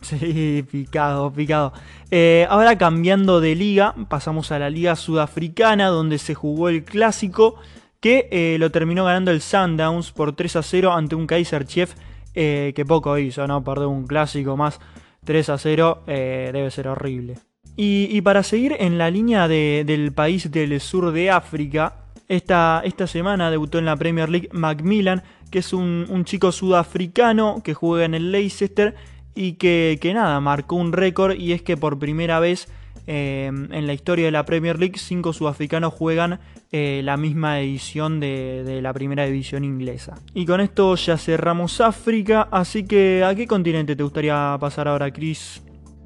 Sí, 0.05 0.63
picado, 0.69 1.33
picado. 1.33 1.73
Eh, 2.11 2.45
ahora 2.47 2.77
cambiando 2.77 3.41
de 3.41 3.55
liga, 3.55 3.95
pasamos 4.07 4.51
a 4.51 4.59
la 4.59 4.69
liga 4.69 4.95
sudafricana 4.95 5.87
donde 5.87 6.19
se 6.19 6.35
jugó 6.35 6.69
el 6.69 6.83
clásico 6.83 7.55
que 7.99 8.27
eh, 8.31 8.57
lo 8.59 8.69
terminó 8.69 9.05
ganando 9.05 9.31
el 9.31 9.41
Sundowns 9.41 10.11
por 10.11 10.35
3 10.35 10.57
a 10.57 10.61
0 10.61 10.93
ante 10.93 11.15
un 11.15 11.25
Kaiser 11.25 11.65
Chief 11.65 11.91
eh, 12.35 12.73
que 12.75 12.85
poco 12.85 13.17
hizo, 13.17 13.47
¿no? 13.47 13.63
Perder 13.63 13.87
un 13.87 14.05
clásico 14.05 14.55
más 14.55 14.79
3 15.23 15.49
a 15.49 15.57
0 15.57 16.03
debe 16.05 16.69
ser 16.69 16.87
horrible. 16.87 17.39
Y, 17.77 18.21
para 18.21 18.43
seguir 18.43 18.75
en 18.79 18.97
la 18.97 19.09
línea 19.09 19.47
del 19.47 20.13
país 20.13 20.49
del 20.49 20.79
sur 20.79 21.11
de 21.11 21.29
África, 21.29 21.95
esta, 22.29 22.81
esta, 22.85 23.05
semana 23.05 23.51
debutó 23.51 23.79
en 23.79 23.85
la 23.85 23.97
Premier 23.97 24.29
League 24.29 24.49
Macmillan, 24.53 25.23
que 25.51 25.59
es 25.59 25.73
un, 25.73 26.23
chico 26.23 26.51
sudafricano 26.51 27.61
que 27.63 27.73
juega 27.73 28.05
en 28.05 28.13
el 28.13 28.31
Leicester 28.31 28.95
y 29.35 29.53
que, 29.53 29.99
nada, 30.13 30.39
marcó 30.39 30.75
un 30.75 30.93
récord 30.93 31.35
y 31.35 31.51
es 31.51 31.61
que 31.61 31.75
por 31.75 31.99
primera 31.99 32.39
vez 32.39 32.69
eh, 33.07 33.47
en 33.47 33.87
la 33.87 33.93
historia 33.93 34.25
de 34.25 34.31
la 34.31 34.45
Premier 34.45 34.79
League 34.79 34.97
cinco 34.97 35.33
sudafricanos 35.33 35.93
juegan 35.93 36.39
eh, 36.71 37.01
la 37.03 37.17
misma 37.17 37.59
edición 37.59 38.19
de, 38.19 38.79
la 38.81 38.93
primera 38.93 39.25
división 39.25 39.65
inglesa. 39.65 40.15
Y 40.33 40.45
con 40.45 40.61
esto 40.61 40.95
ya 40.95 41.17
cerramos 41.17 41.81
África, 41.81 42.47
así 42.51 42.85
que 42.85 43.23
¿a 43.23 43.35
qué 43.35 43.45
continente 43.45 43.97
te 43.97 44.03
gustaría 44.03 44.57
pasar 44.59 44.87
ahora, 44.87 45.11
Chris? 45.11 45.61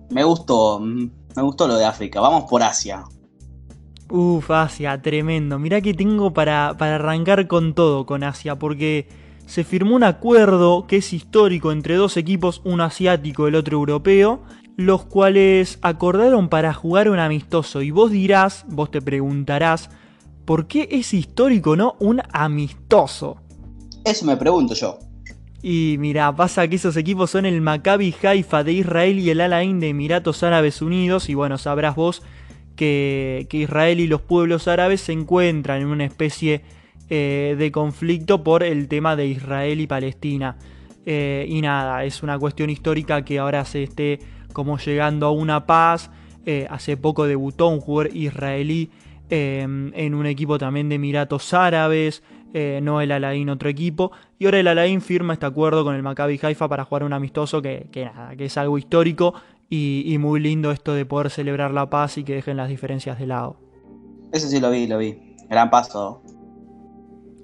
Me 0.10 0.24
gustó, 0.24 0.80
me 0.80 1.42
gustó 1.42 1.68
lo 1.68 1.78
de 1.78 1.86
África, 1.86 2.20
vamos 2.20 2.46
por 2.50 2.63
Asia. 2.63 3.04
Uf, 4.10 4.50
Asia, 4.50 5.00
tremendo. 5.01 5.60
Mirá 5.60 5.82
que 5.82 5.94
tengo 5.94 6.34
para, 6.34 6.75
para 6.78 6.96
arrancar 6.96 7.48
con 7.48 7.75
todo 7.75 8.06
con 8.06 8.24
Asia, 8.24 8.58
porque 8.58 9.08
se 9.46 9.63
firmó 9.63 9.96
un 9.96 10.04
acuerdo 10.04 10.88
que 10.88 10.98
es 10.98 11.13
histórico 11.13 11.72
entre 11.72 11.96
dos 11.96 12.18
equipos, 12.18 12.62
uno 12.66 12.84
asiático 12.84 13.46
y 13.46 13.50
el 13.50 13.56
otro 13.56 13.78
europeo, 13.78 14.42
los 14.78 15.06
cuales 15.06 15.78
acordaron 15.82 16.50
para 16.50 16.74
jugar 16.74 17.10
un 17.10 17.20
amistoso. 17.20 17.82
Y 17.82 17.92
vos 17.92 18.12
dirás, 18.12 18.66
vos 18.68 18.89
te 18.89 19.01
preguntarás, 19.01 19.89
¿por 20.46 20.68
qué 20.68 20.88
es 20.92 21.13
histórico, 21.13 21.75
no? 21.75 21.96
Un 22.00 22.22
amistoso. 22.32 23.38
Eso 24.06 24.25
me 24.25 24.38
pregunto 24.38 24.74
yo. 24.74 24.98
Y 25.62 25.98
mira, 26.00 26.34
pasa 26.34 26.68
que 26.68 26.78
esos 26.78 26.96
equipos 26.96 27.32
son 27.32 27.46
el 27.46 27.60
Maccabi 27.62 28.16
Haifa 28.24 28.63
de 28.63 28.74
Israel 28.74 29.20
y 29.20 29.30
el 29.30 29.42
Al 29.42 29.54
Ain 29.54 29.80
de 29.80 29.89
Emiratos 29.89 30.44
Árabes 30.44 30.82
Unidos. 30.82 31.30
Y 31.30 31.34
bueno, 31.34 31.58
sabrás 31.58 31.96
vos 31.96 32.24
que, 32.80 33.46
Israel 33.51 34.00
y 34.00 34.08
los 34.08 34.22
pueblos 34.22 34.70
árabes 34.70 35.01
se 35.01 35.12
encuentran 35.12 35.82
en 35.82 35.88
una 35.88 36.06
especie 36.06 36.62
eh, 37.10 37.56
de 37.58 37.72
conflicto 37.74 38.42
por 38.42 38.63
el 38.63 38.88
tema 38.88 39.18
de 39.18 39.28
Israel 39.28 39.82
y 39.82 39.88
Palestina. 39.88 40.56
Eh, 41.06 41.46
y 41.50 41.60
nada, 41.60 42.06
es 42.06 42.24
una 42.24 42.39
cuestión 42.39 42.70
histórica 42.70 43.25
que 43.25 43.39
ahora 43.39 43.66
se 43.66 43.84
esté 43.84 44.20
como 44.54 44.78
llegando 44.78 45.25
a 45.25 45.32
una 45.32 45.66
paz. 45.66 46.10
Eh, 46.46 46.68
hace 46.70 46.96
poco 46.96 47.28
debutó 47.28 47.68
un 47.68 47.82
jugador 47.82 48.16
israelí 48.16 48.92
en 49.32 50.16
un 50.16 50.25
equipo 50.25 50.58
también 50.58 50.89
de 50.89 50.96
Emiratos 50.96 51.54
Árabes. 51.54 52.24
No 52.53 53.01
el 53.01 53.12
Alain 53.12 53.50
otro 53.50 53.70
equipo. 53.70 54.12
Y 54.38 54.46
ahora 54.46 54.60
el 54.60 54.68
Alain 54.68 55.01
firma 55.01 55.34
este 55.34 55.46
acuerdo 55.46 55.84
con 55.84 55.96
el 55.96 56.03
Maccabi 56.03 56.39
Haifa 56.41 56.68
para 56.68 56.86
jugar 56.86 57.03
un 57.03 57.13
amistoso 57.13 57.62
que, 57.62 57.88
nada, 57.96 58.36
que 58.36 58.46
es 58.46 58.58
algo 58.58 58.77
histórico 58.77 59.34
y, 59.70 60.03
y, 60.06 60.18
muy 60.18 60.39
lindo 60.39 60.72
esto 60.72 60.94
de 60.94 61.06
poder 61.06 61.29
celebrar 61.29 61.72
la 61.72 61.89
paz 61.89 62.18
y 62.18 62.24
que 62.24 62.34
dejen 62.36 62.58
las 62.58 62.70
diferencias 62.70 63.20
de 63.20 63.27
lado. 63.27 63.58
Eso 64.32 64.48
sí 64.48 64.60
lo 64.60 64.72
vi, 64.72 64.88
lo 64.88 64.98
vi. 64.98 65.36
Gran 65.50 65.70
paso. 65.70 66.22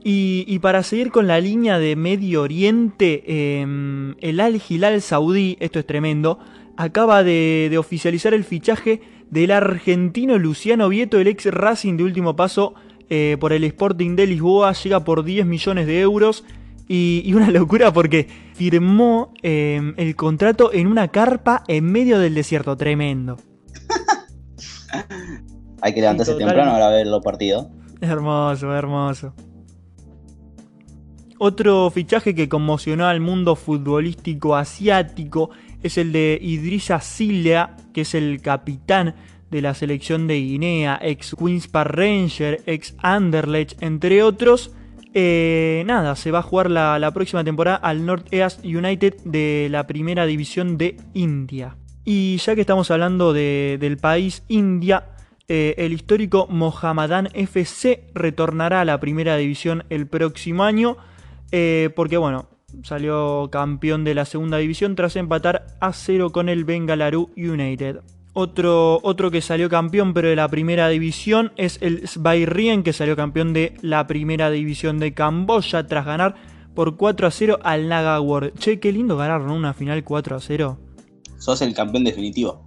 Y, 0.07 0.59
para 0.59 0.83
seguir 0.83 1.09
con 1.09 1.25
la 1.25 1.39
línea 1.39 1.79
de 1.79 1.95
Medio 1.95 2.43
Oriente, 2.43 3.23
em, 3.25 4.13
el 4.21 4.39
Al 4.39 4.61
Hilal 4.69 5.01
Saudí, 5.01 5.57
esto 5.59 5.79
es 5.79 5.87
tremendo, 5.87 6.37
acaba 6.77 7.23
de, 7.23 7.75
oficializar 7.79 8.35
el 8.35 8.43
fichaje 8.43 9.01
del 9.31 9.49
argentino 9.49 10.37
Luciano 10.37 10.89
Vieto, 10.89 11.17
el 11.17 11.25
ex 11.25 11.45
Racing 11.45 11.97
de 11.97 12.03
último 12.03 12.35
paso 12.35 12.75
eh, 13.09 13.37
por 13.39 13.53
el 13.53 13.63
Sporting 13.63 14.15
de 14.15 14.27
Lisboa, 14.27 14.73
llega 14.73 15.03
por 15.03 15.23
10 15.23 15.45
millones 15.45 15.87
de 15.87 16.01
euros. 16.01 16.43
Y, 16.87 17.33
una 17.33 17.49
locura 17.51 17.91
porque 17.91 18.27
firmó 18.53 19.33
em, 19.41 19.95
el 19.97 20.15
contrato 20.15 20.71
en 20.71 20.87
una 20.87 21.07
carpa 21.07 21.63
en 21.67 21.85
medio 21.85 22.19
del 22.19 22.35
desierto, 22.35 22.77
tremendo. 22.77 23.37
Hay 25.81 25.93
que 25.93 26.01
levantarse 26.01 26.35
temprano 26.35 26.71
para 26.71 26.89
ver 26.89 27.07
los 27.07 27.23
partidos. 27.23 27.67
Hermoso, 28.01 28.73
hermoso. 28.73 29.33
Otro 31.37 31.89
fichaje 31.89 32.33
que 32.33 32.47
conmocionó 32.47 33.07
al 33.07 33.19
mundo 33.19 33.55
futbolístico 33.55 34.55
asiático 34.55 35.49
es 35.83 35.97
el 35.97 36.13
de 36.13 36.39
Idrissa 36.41 37.01
Silea, 37.01 37.75
que 37.93 38.01
es 38.01 38.15
el 38.15 38.41
capitán 38.41 39.15
de 39.55 39.61
la 39.61 39.73
selección 39.73 40.27
de 40.27 40.35
Guinea, 40.35 40.99
ex 41.01 41.33
Queens 41.33 41.69
Park 41.69 41.91
Ranger, 41.93 42.61
ex 42.65 42.93
Anderlecht, 42.97 43.81
entre 43.81 44.21
otros. 44.21 44.71
Eh, 45.13 45.83
nada, 45.85 46.17
se 46.17 46.29
va 46.29 46.39
a 46.39 46.41
jugar 46.41 46.69
la, 46.69 47.09
próxima 47.13 47.41
temporada 47.41 47.77
al 47.77 48.05
North 48.05 48.33
East 48.33 48.65
United 48.65 49.15
de 49.23 49.69
la 49.71 49.87
primera 49.87 50.25
división 50.25 50.77
de 50.77 50.97
India. 51.13 51.77
Y 52.03 52.35
ya 52.35 52.53
que 52.53 52.61
estamos 52.61 52.91
hablando 52.91 53.31
del 53.31 53.97
país 53.97 54.43
India, 54.49 55.05
eh, 55.47 55.75
el 55.77 55.93
histórico 55.93 56.47
Mohammedan 56.49 57.29
FC 57.33 58.09
retornará 58.13 58.81
a 58.81 58.85
la 58.85 58.99
primera 58.99 59.37
división 59.37 59.85
el 59.89 60.05
próximo 60.05 60.65
año 60.65 60.97
eh, 61.51 61.91
porque 61.95 62.17
bueno, 62.17 62.49
salió 62.83 63.47
campeón 63.51 64.03
de 64.03 64.15
la 64.15 64.25
segunda 64.25 64.57
división 64.57 64.95
tras 64.95 65.15
empatar 65.15 65.67
a 65.79 65.93
cero 65.93 66.31
con 66.33 66.49
el 66.49 66.65
Bengaluru 66.65 67.29
United. 67.37 68.01
Otro, 68.37 68.99
otro 69.01 69.31
que 69.31 69.39
salió 69.39 69.69
campeón 69.69 70.13
pero 70.13 70.27
de 70.27 70.35
la 70.35 70.49
primera 70.49 70.89
división 70.89 71.53
es 71.55 71.77
el 71.81 72.05
Sbairien 72.05 72.83
que 72.83 72.91
salió 72.91 73.15
campeón 73.15 73.53
de 73.53 73.75
la 73.81 74.07
primera 74.07 74.51
división 74.51 74.99
de 74.99 75.13
Camboya 75.13 75.87
tras 75.87 76.05
ganar 76.05 76.35
por 76.73 76.97
4 76.97 77.27
a 77.27 77.31
0 77.31 77.59
al 77.63 77.87
Naga 77.87 78.19
World. 78.19 78.59
Che, 78.59 78.81
qué 78.81 78.91
lindo 78.91 79.15
ganar 79.15 79.39
una 79.39 79.73
final 79.73 80.03
4 80.03 80.35
a 80.35 80.41
0. 80.41 80.77
Sos 81.37 81.61
el 81.61 81.73
campeón 81.73 82.03
definitivo. 82.03 82.61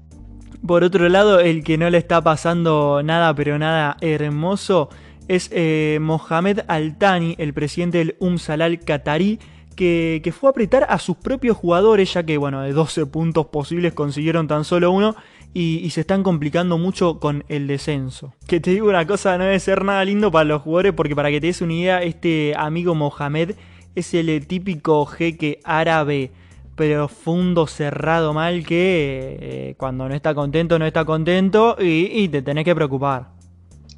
Por 0.67 0.85
otro 0.85 1.07
lado, 1.11 1.39
el 1.39 1.63
que 1.63 1.77
no 1.77 1.91
le 1.91 1.99
está 1.99 2.23
pasando 2.23 3.03
nada 3.05 3.35
pero 3.35 3.59
nada 3.59 3.99
hermoso 4.01 4.89
es 5.29 5.51
eh, 5.53 5.99
Mohamed 6.01 6.61
Al-Thani, 6.67 7.35
el 7.37 7.53
presidente 7.53 7.99
del 7.99 8.17
Umsalal 8.21 8.81
Qatarí, 8.81 9.39
que, 9.77 10.23
que, 10.25 10.33
fue 10.33 10.49
a 10.49 10.51
apretar 10.53 10.87
a 10.89 10.99
sus 10.99 11.19
propios 11.19 11.59
jugadores, 11.59 12.15
ya 12.15 12.23
que 12.23 12.39
bueno, 12.39 12.63
de 12.63 12.73
12 12.73 13.05
puntos 13.07 13.47
posibles 13.49 13.93
consiguieron 13.93 14.49
tan 14.49 14.65
solo 14.65 14.91
uno 14.91 15.15
y, 15.55 15.89
se 15.91 16.03
están 16.03 16.23
complicando 16.23 16.79
mucho 16.79 17.19
con 17.19 17.45
el 17.49 17.67
descenso. 17.67 18.33
Que 18.47 18.61
te 18.61 18.71
digo 18.71 18.89
una 18.89 19.07
cosa, 19.07 19.37
no 19.39 19.45
debe 19.45 19.59
ser 19.61 19.85
nada 19.85 20.05
lindo 20.05 20.31
para 20.31 20.45
los 20.45 20.63
jugadores, 20.63 20.93
porque 20.93 21.17
para 21.17 21.31
que 21.31 21.41
te 21.41 21.49
des 21.49 21.61
una 21.61 21.75
idea, 21.75 22.03
este 22.03 22.55
amigo 22.57 22.95
Mohamed 22.95 23.57
es 23.95 24.15
el 24.15 24.47
típico 24.47 25.05
jeque 25.07 25.61
árabe 25.65 26.31
profundo, 26.77 27.67
cerrado 27.67 28.33
mal, 28.33 28.65
que 28.65 29.39
eh, 29.41 29.75
cuando 29.77 30.09
no 30.09 30.15
está 30.15 30.35
contento, 30.35 30.79
no 30.79 30.87
está 30.87 31.05
contento 31.05 31.77
y 31.81 32.29
te 32.29 32.43
tenés 32.43 32.65
que 32.65 32.75
preocupar 32.75 33.39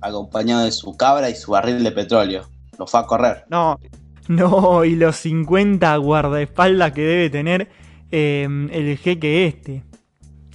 acompañado 0.01 0.65
de 0.65 0.73
su 0.73 0.97
cabra 0.97 1.31
y 1.31 1.35
su 1.35 1.53
barril 1.53 1.83
de 1.83 1.93
petróleo. 1.93 2.49
Lo 2.79 2.87
fue 2.87 3.01
a 3.01 3.07
correr. 3.07 3.45
No, 3.49 3.79
no, 4.29 4.85
y 4.85 4.97
los 4.97 5.17
50 5.17 5.97
guardaespaldas 5.97 6.93
que 6.93 7.03
debe 7.03 7.31
tener 7.31 7.69
em, 8.11 8.71
el 8.73 8.97
jeque 8.99 9.47
este. 9.47 9.83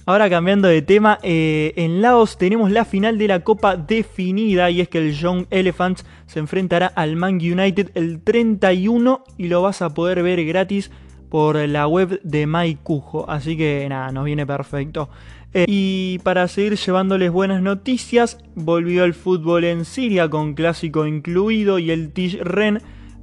Ahora 0.08 0.30
cambiando 0.30 0.68
de 0.68 0.82
tema, 0.82 1.18
eh, 1.24 1.72
en 1.74 2.00
Laos 2.00 2.38
tenemos 2.38 2.70
la 2.70 2.84
final 2.84 3.18
de 3.18 3.26
la 3.26 3.40
Copa 3.40 3.76
definida 3.76 4.70
y 4.70 4.80
es 4.80 4.88
que 4.88 4.98
el 4.98 5.12
Young 5.14 5.46
Elephants 5.50 6.06
se 6.26 6.38
enfrentará 6.38 6.86
al 6.86 7.16
Man 7.16 7.34
United 7.34 7.90
el 7.94 8.20
31 8.22 9.24
y 9.36 9.48
lo 9.48 9.62
vas 9.62 9.82
a 9.82 9.94
poder 9.94 10.22
ver 10.22 10.44
gratis 10.44 10.92
por 11.28 11.56
la 11.56 11.88
web 11.88 12.20
de 12.22 12.46
Maikujo. 12.46 13.28
Así 13.28 13.56
que 13.56 13.84
nada, 13.88 14.12
nos 14.12 14.24
viene 14.24 14.46
perfecto. 14.46 15.08
Eh, 15.52 15.64
y 15.66 16.20
para 16.20 16.46
seguir 16.46 16.76
llevándoles 16.76 17.32
buenas 17.32 17.60
noticias, 17.60 18.38
volvió 18.54 19.02
el 19.02 19.12
fútbol 19.12 19.64
en 19.64 19.84
Siria 19.84 20.30
con 20.30 20.54
clásico 20.54 21.04
incluido 21.04 21.80
y 21.80 21.90
el 21.90 22.12
Tish 22.12 22.38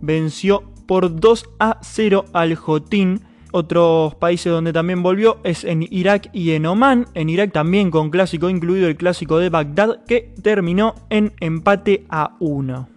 venció 0.02 0.64
por 0.86 1.18
2 1.18 1.50
a 1.60 1.80
0 1.82 2.26
al 2.34 2.56
Jotin. 2.56 3.22
Otros 3.56 4.16
países 4.16 4.52
donde 4.52 4.74
también 4.74 5.04
volvió 5.04 5.38
es 5.44 5.64
en 5.64 5.86
Irak 5.92 6.32
y 6.34 6.54
en 6.54 6.66
Oman. 6.66 7.06
En 7.14 7.30
Irak 7.30 7.52
también 7.52 7.92
con 7.92 8.10
clásico 8.10 8.50
incluido 8.50 8.88
el 8.88 8.96
clásico 8.96 9.38
de 9.38 9.50
Bagdad 9.50 10.04
que 10.08 10.34
terminó 10.42 10.96
en 11.12 11.34
empate 11.40 12.04
a 12.10 12.36
1. 12.40 12.90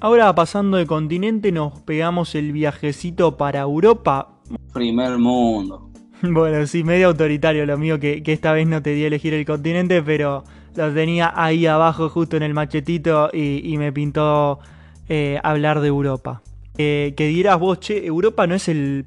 Ahora 0.00 0.34
pasando 0.34 0.76
de 0.76 0.84
continente 0.84 1.50
nos 1.50 1.80
pegamos 1.80 2.34
el 2.34 2.52
viajecito 2.52 3.38
para 3.38 3.60
Europa. 3.60 4.28
Primer 4.74 5.16
mundo. 5.16 5.88
Bueno, 6.22 6.66
sí, 6.66 6.84
medio 6.84 7.08
autoritario 7.08 7.64
lo 7.64 7.78
mío, 7.78 7.98
que, 7.98 8.22
esta 8.26 8.52
vez 8.52 8.66
no 8.66 8.82
te 8.82 8.90
di 8.90 9.04
a 9.04 9.06
elegir 9.06 9.32
el 9.32 9.46
continente, 9.46 10.02
pero 10.02 10.44
lo 10.76 10.92
tenía 10.92 11.32
ahí 11.34 11.64
abajo 11.64 12.10
justo 12.10 12.36
en 12.36 12.42
el 12.42 12.52
machetito 12.52 13.30
y, 13.32 13.76
me 13.78 13.92
pintó 13.92 14.60
eh, 15.08 15.40
hablar 15.42 15.80
de 15.80 15.88
Europa. 15.88 16.42
Eh, 16.76 17.14
que 17.16 17.26
dirás 17.26 17.58
vos, 17.58 17.80
che, 17.80 18.06
Europa 18.06 18.46
no 18.46 18.54
es 18.54 18.68
el 18.68 19.06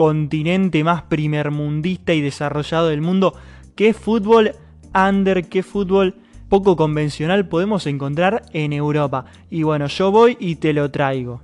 continente 0.00 0.82
más 0.82 1.02
primermundista 1.02 2.14
y 2.14 2.22
desarrollado 2.22 2.88
del 2.88 3.02
mundo. 3.02 3.34
¿Qué 3.76 3.92
fútbol 3.92 4.52
under, 4.94 5.46
qué 5.50 5.62
fútbol 5.62 6.14
poco 6.48 6.74
convencional 6.74 7.46
podemos 7.48 7.86
encontrar 7.86 8.44
en 8.54 8.72
Europa? 8.72 9.26
Y 9.50 9.62
bueno, 9.62 9.88
yo 9.88 10.10
voy 10.10 10.38
y 10.40 10.56
te 10.56 10.72
lo 10.72 10.90
traigo. 10.90 11.42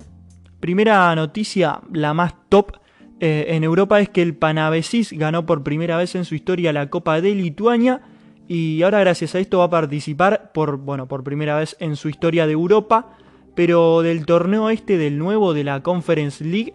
Primera 0.59 1.13
noticia, 1.15 1.81
la 1.93 2.15
más 2.15 2.33
top 2.49 2.77
eh, 3.19 3.45
en 3.49 3.63
Europa 3.63 3.99
es 3.99 4.09
que 4.09 4.23
el 4.23 4.33
Panavesis 4.33 5.13
ganó 5.13 5.45
por 5.45 5.61
primera 5.61 5.95
vez 5.95 6.15
en 6.15 6.25
su 6.25 6.33
historia 6.33 6.73
la 6.73 6.89
Copa 6.89 7.21
de 7.21 7.35
Lituania 7.35 8.01
y 8.47 8.81
ahora 8.81 9.01
gracias 9.01 9.35
a 9.35 9.39
esto 9.39 9.59
va 9.59 9.65
a 9.65 9.69
participar 9.69 10.51
por, 10.51 10.77
bueno, 10.77 11.07
por 11.07 11.23
primera 11.23 11.59
vez 11.59 11.77
en 11.79 11.95
su 11.95 12.09
historia 12.09 12.47
de 12.47 12.53
Europa, 12.53 13.19
pero 13.53 14.01
del 14.01 14.25
torneo 14.25 14.71
este 14.71 14.97
del 14.97 15.19
nuevo 15.19 15.53
de 15.53 15.63
la 15.63 15.83
Conference 15.83 16.43
League 16.43 16.73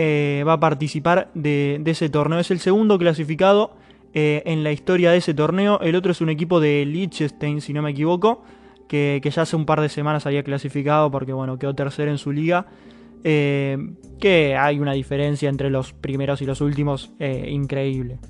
eh, 0.00 0.44
va 0.46 0.52
a 0.52 0.60
participar 0.60 1.28
de, 1.34 1.82
ese 1.84 2.08
torneo. 2.08 2.38
Es 2.38 2.52
el 2.52 2.60
segundo 2.60 2.98
clasificado 3.00 3.74
eh, 4.14 4.44
en 4.46 4.62
la 4.62 4.70
historia 4.70 5.10
de 5.10 5.16
ese 5.16 5.34
torneo. 5.34 5.80
El 5.80 5.96
otro 5.96 6.12
es 6.12 6.20
un 6.20 6.28
equipo 6.28 6.60
de 6.60 6.86
Liechtenstein, 6.86 7.60
si 7.60 7.72
no 7.72 7.82
me 7.82 7.90
equivoco, 7.90 8.44
que, 8.86 9.18
que 9.20 9.30
ya 9.32 9.42
hace 9.42 9.56
un 9.56 9.66
par 9.66 9.80
de 9.80 9.88
semanas 9.88 10.24
había 10.24 10.44
clasificado 10.44 11.10
porque 11.10 11.32
bueno, 11.32 11.58
quedó 11.58 11.74
tercero 11.74 12.12
en 12.12 12.18
su 12.18 12.30
liga. 12.30 12.66
Eh, 13.24 13.76
que 14.20 14.56
hay 14.56 14.78
una 14.78 14.92
diferencia 14.92 15.48
entre 15.48 15.68
los 15.68 15.92
primeros 15.92 16.42
y 16.42 16.46
los 16.46 16.60
últimos 16.60 17.10
increíble. 17.18 18.20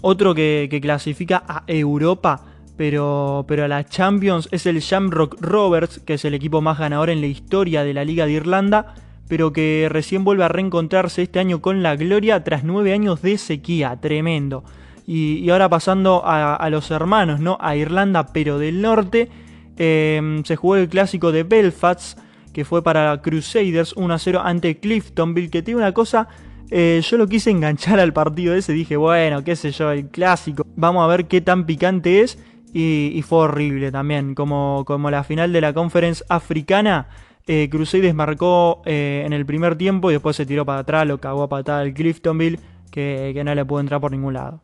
Otro 0.00 0.34
que, 0.34 0.78
clasifica 0.80 1.44
a 1.46 1.64
Europa, 1.66 2.42
pero, 2.78 3.44
pero 3.46 3.64
a 3.66 3.68
la 3.68 3.84
Champions, 3.84 4.48
es 4.50 4.64
el 4.64 4.80
Shamrock 4.80 5.36
Rovers, 5.42 5.98
que 5.98 6.14
es 6.14 6.24
el 6.24 6.32
equipo 6.32 6.62
más 6.62 6.78
ganador 6.78 7.10
en 7.10 7.20
la 7.20 7.26
historia 7.26 7.84
de 7.84 7.92
la 7.92 8.02
Liga 8.02 8.24
de 8.24 8.32
Irlanda, 8.32 8.94
pero 9.32 9.50
que 9.50 9.88
recién 9.90 10.24
vuelve 10.24 10.44
a 10.44 10.48
reencontrarse 10.48 11.22
este 11.22 11.38
año 11.38 11.62
con 11.62 11.82
la 11.82 11.96
gloria 11.96 12.44
tras 12.44 12.64
nueve 12.64 12.92
años 12.92 13.22
de 13.22 13.38
sequía, 13.38 13.96
tremendo. 13.98 14.62
Y, 15.06 15.48
ahora 15.48 15.70
pasando 15.70 16.20
a, 16.22 16.68
los 16.68 16.90
hermanos, 16.90 17.40
¿no? 17.40 17.56
A 17.58 17.74
Irlanda, 17.74 18.26
pero 18.26 18.58
del 18.58 18.82
norte, 18.82 19.30
eh, 19.78 20.42
se 20.44 20.56
jugó 20.56 20.76
el 20.76 20.90
clásico 20.90 21.32
de 21.32 21.44
Belfast, 21.44 22.18
que 22.52 22.66
fue 22.66 22.82
para 22.82 23.22
Crusaders 23.22 23.96
1-0 23.96 24.42
ante 24.44 24.78
Cliftonville, 24.78 25.48
que 25.48 25.62
tiene 25.62 25.80
una 25.80 25.92
cosa, 25.92 26.28
eh, 26.70 27.00
yo 27.02 27.16
lo 27.16 27.26
quise 27.26 27.50
enganchar 27.50 28.00
al 28.00 28.12
partido 28.12 28.54
ese, 28.54 28.74
dije, 28.74 28.98
bueno, 28.98 29.42
qué 29.42 29.56
sé 29.56 29.70
yo, 29.70 29.92
el 29.92 30.08
clásico, 30.08 30.66
vamos 30.76 31.04
a 31.04 31.06
ver 31.06 31.24
qué 31.24 31.40
tan 31.40 31.64
picante 31.64 32.20
es, 32.20 32.38
y, 32.74 33.24
fue 33.26 33.38
horrible 33.38 33.90
también, 33.90 34.34
como, 34.34 34.84
como 34.86 35.10
la 35.10 35.24
final 35.24 35.54
de 35.54 35.62
la 35.62 35.72
conference 35.72 36.22
africana, 36.28 37.08
Eh, 37.46 37.68
Crusaders 37.70 38.14
marcó 38.14 38.82
eh, 38.84 39.22
en 39.26 39.32
el 39.32 39.44
primer 39.44 39.76
tiempo 39.76 40.10
y 40.10 40.14
después 40.14 40.36
se 40.36 40.46
tiró 40.46 40.64
para 40.64 40.80
atrás, 40.80 41.06
lo 41.06 41.18
cagó 41.18 41.42
a 41.42 41.48
patada 41.48 41.82
el 41.82 41.92
Cliftonville, 41.92 42.60
que, 42.90 43.40
no 43.44 43.54
le 43.54 43.64
pudo 43.64 43.80
entrar 43.80 44.00
por 44.00 44.12
ningún 44.12 44.34
lado. 44.34 44.62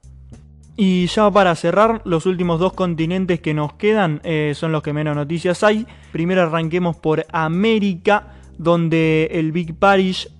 Y 0.76 1.06
ya 1.06 1.28
para 1.30 1.56
cerrar, 1.56 2.02
los 2.04 2.24
últimos 2.26 2.60
dos 2.60 2.72
continentes 2.72 3.40
que 3.40 3.52
nos 3.52 3.72
quedan 3.72 4.20
eh, 4.22 4.52
son 4.54 4.70
los 4.70 4.82
que 4.82 4.92
menos 4.92 5.16
noticias 5.16 5.64
hay. 5.64 5.86
Primero 6.12 6.42
arranquemos 6.42 6.96
por 6.96 7.26
América, 7.32 8.34
donde 8.58 9.28
el 9.32 9.50
Big 9.50 9.74
Parish 9.74 10.30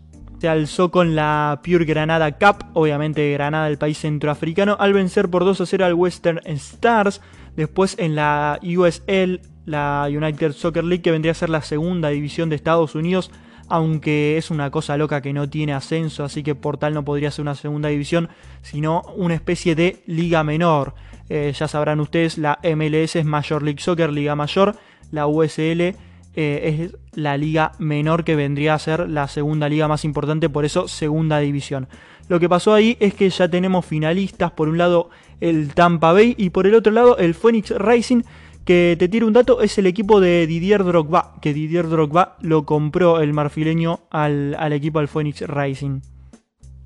se 0.40 0.48
alzó 0.48 0.92
con 0.92 1.16
la 1.16 1.60
Pure 1.64 1.84
Granada 1.84 2.30
Cup, 2.38 2.66
obviamente 2.74 3.32
Granada 3.32 3.64
del 3.64 3.78
país 3.78 3.98
centroafricano, 3.98 4.76
al 4.78 4.92
vencer 4.92 5.28
por 5.28 5.44
2 5.44 5.60
a 5.60 5.66
0 5.66 5.84
al 5.84 5.94
Western 5.94 6.40
Stars. 6.44 7.20
Después 7.56 7.96
en 7.98 8.14
la 8.14 8.60
USL, 8.62 9.40
la 9.68 10.08
United 10.08 10.52
Soccer 10.52 10.84
League, 10.84 11.02
que 11.02 11.10
vendría 11.10 11.32
a 11.32 11.34
ser 11.34 11.50
la 11.50 11.62
segunda 11.62 12.08
división 12.08 12.48
de 12.48 12.56
Estados 12.56 12.94
Unidos, 12.94 13.30
aunque 13.68 14.38
es 14.38 14.50
una 14.50 14.70
cosa 14.70 14.96
loca 14.96 15.20
que 15.20 15.32
no 15.32 15.48
tiene 15.48 15.74
ascenso, 15.74 16.24
así 16.24 16.42
que 16.42 16.54
por 16.54 16.78
tal 16.78 16.94
no 16.94 17.04
podría 17.04 17.30
ser 17.30 17.42
una 17.42 17.54
segunda 17.54 17.90
división, 17.90 18.28
sino 18.62 19.02
una 19.16 19.34
especie 19.34 19.74
de 19.74 20.02
liga 20.06 20.42
menor. 20.42 20.94
Eh, 21.28 21.52
ya 21.56 21.68
sabrán 21.68 22.00
ustedes, 22.00 22.38
la 22.38 22.58
MLS 22.62 23.16
es 23.16 23.24
Major 23.24 23.62
League 23.62 23.80
Soccer, 23.80 24.10
liga 24.10 24.34
mayor, 24.34 24.76
la 25.10 25.26
USL 25.26 25.80
eh, 25.80 25.94
es 26.34 26.96
la 27.12 27.36
liga 27.36 27.72
menor 27.78 28.24
que 28.24 28.36
vendría 28.36 28.74
a 28.74 28.78
ser 28.78 29.08
la 29.08 29.28
segunda 29.28 29.68
liga 29.68 29.88
más 29.88 30.04
importante, 30.04 30.48
por 30.48 30.64
eso 30.64 30.88
segunda 30.88 31.38
división. 31.38 31.88
Lo 32.28 32.40
que 32.40 32.48
pasó 32.48 32.74
ahí 32.74 32.96
es 33.00 33.14
que 33.14 33.28
ya 33.28 33.48
tenemos 33.48 33.84
finalistas, 33.84 34.52
por 34.52 34.68
un 34.68 34.78
lado 34.78 35.10
el 35.40 35.74
Tampa 35.74 36.12
Bay 36.12 36.34
y 36.38 36.50
por 36.50 36.66
el 36.66 36.74
otro 36.74 36.92
lado 36.92 37.18
el 37.18 37.34
Phoenix 37.34 37.70
Racing, 37.70 38.22
que 38.68 38.96
te 38.98 39.08
tiro 39.08 39.26
un 39.26 39.32
dato, 39.32 39.62
es 39.62 39.78
el 39.78 39.86
equipo 39.86 40.20
de 40.20 40.46
Didier 40.46 40.84
Drogba, 40.84 41.36
que 41.40 41.54
Didier 41.54 41.88
Drogba 41.88 42.36
lo 42.42 42.66
compró 42.66 43.20
el 43.20 43.32
marfileño 43.32 44.00
al, 44.10 44.54
al 44.58 44.74
equipo 44.74 44.98
del 44.98 45.08
Phoenix 45.08 45.40
Racing. 45.40 46.02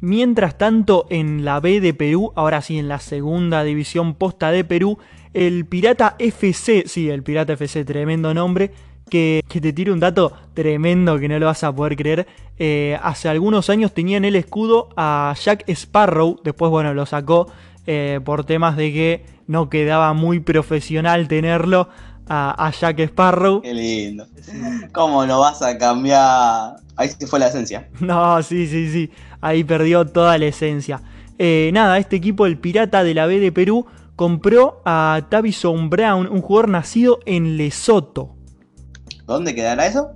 Mientras 0.00 0.56
tanto, 0.56 1.08
en 1.10 1.44
la 1.44 1.58
B 1.58 1.80
de 1.80 1.92
Perú, 1.92 2.30
ahora 2.36 2.62
sí 2.62 2.78
en 2.78 2.86
la 2.86 3.00
segunda 3.00 3.64
división 3.64 4.14
posta 4.14 4.52
de 4.52 4.62
Perú, 4.62 4.98
el 5.34 5.66
Pirata 5.66 6.14
FC, 6.20 6.84
sí, 6.86 7.10
el 7.10 7.24
Pirata 7.24 7.54
FC, 7.54 7.84
tremendo 7.84 8.32
nombre, 8.32 8.70
que, 9.10 9.42
te 9.48 9.72
tire 9.72 9.90
un 9.90 9.98
dato 9.98 10.32
tremendo 10.54 11.18
que 11.18 11.28
no 11.28 11.36
lo 11.40 11.46
vas 11.46 11.64
a 11.64 11.74
poder 11.74 11.96
creer. 11.96 12.28
Eh, 12.58 12.96
hace 13.02 13.28
algunos 13.28 13.70
años 13.70 13.92
tenía 13.92 14.18
en 14.18 14.24
el 14.24 14.36
escudo 14.36 14.90
a 14.96 15.34
Jack 15.36 15.64
Sparrow, 15.68 16.38
después 16.44 16.70
bueno, 16.70 16.94
lo 16.94 17.06
sacó 17.06 17.48
eh, 17.86 18.20
por 18.24 18.44
temas 18.44 18.76
de 18.76 18.92
que 18.92 19.24
no 19.46 19.68
quedaba 19.68 20.12
muy 20.12 20.40
profesional 20.40 21.28
tenerlo 21.28 21.88
a, 22.28 22.72
Jack 22.78 23.00
Sparrow. 23.00 23.60
Qué 23.60 23.74
lindo. 23.74 24.26
¿Cómo 24.92 25.26
lo 25.26 25.40
vas 25.40 25.60
a 25.62 25.76
cambiar? 25.76 26.76
Ahí 26.96 27.08
se 27.08 27.26
fue 27.26 27.38
la 27.38 27.48
esencia. 27.48 27.88
No, 28.00 28.42
sí, 28.42 28.66
sí, 28.66 28.90
sí. 28.90 29.10
Ahí 29.40 29.64
perdió 29.64 30.06
toda 30.06 30.38
la 30.38 30.46
esencia. 30.46 31.02
Eh, 31.38 31.70
nada, 31.72 31.98
este 31.98 32.16
equipo, 32.16 32.46
el 32.46 32.58
Pirata 32.58 33.02
de 33.02 33.14
la 33.14 33.26
B 33.26 33.40
de 33.40 33.52
Perú, 33.52 33.86
compró 34.16 34.80
a 34.84 35.26
Tavison 35.28 35.90
Brown, 35.90 36.28
un 36.28 36.40
jugador 36.40 36.68
nacido 36.68 37.18
en 37.26 37.56
Lesoto. 37.56 38.36
¿Dónde 39.26 39.54
quedará 39.54 39.86
eso? 39.86 40.12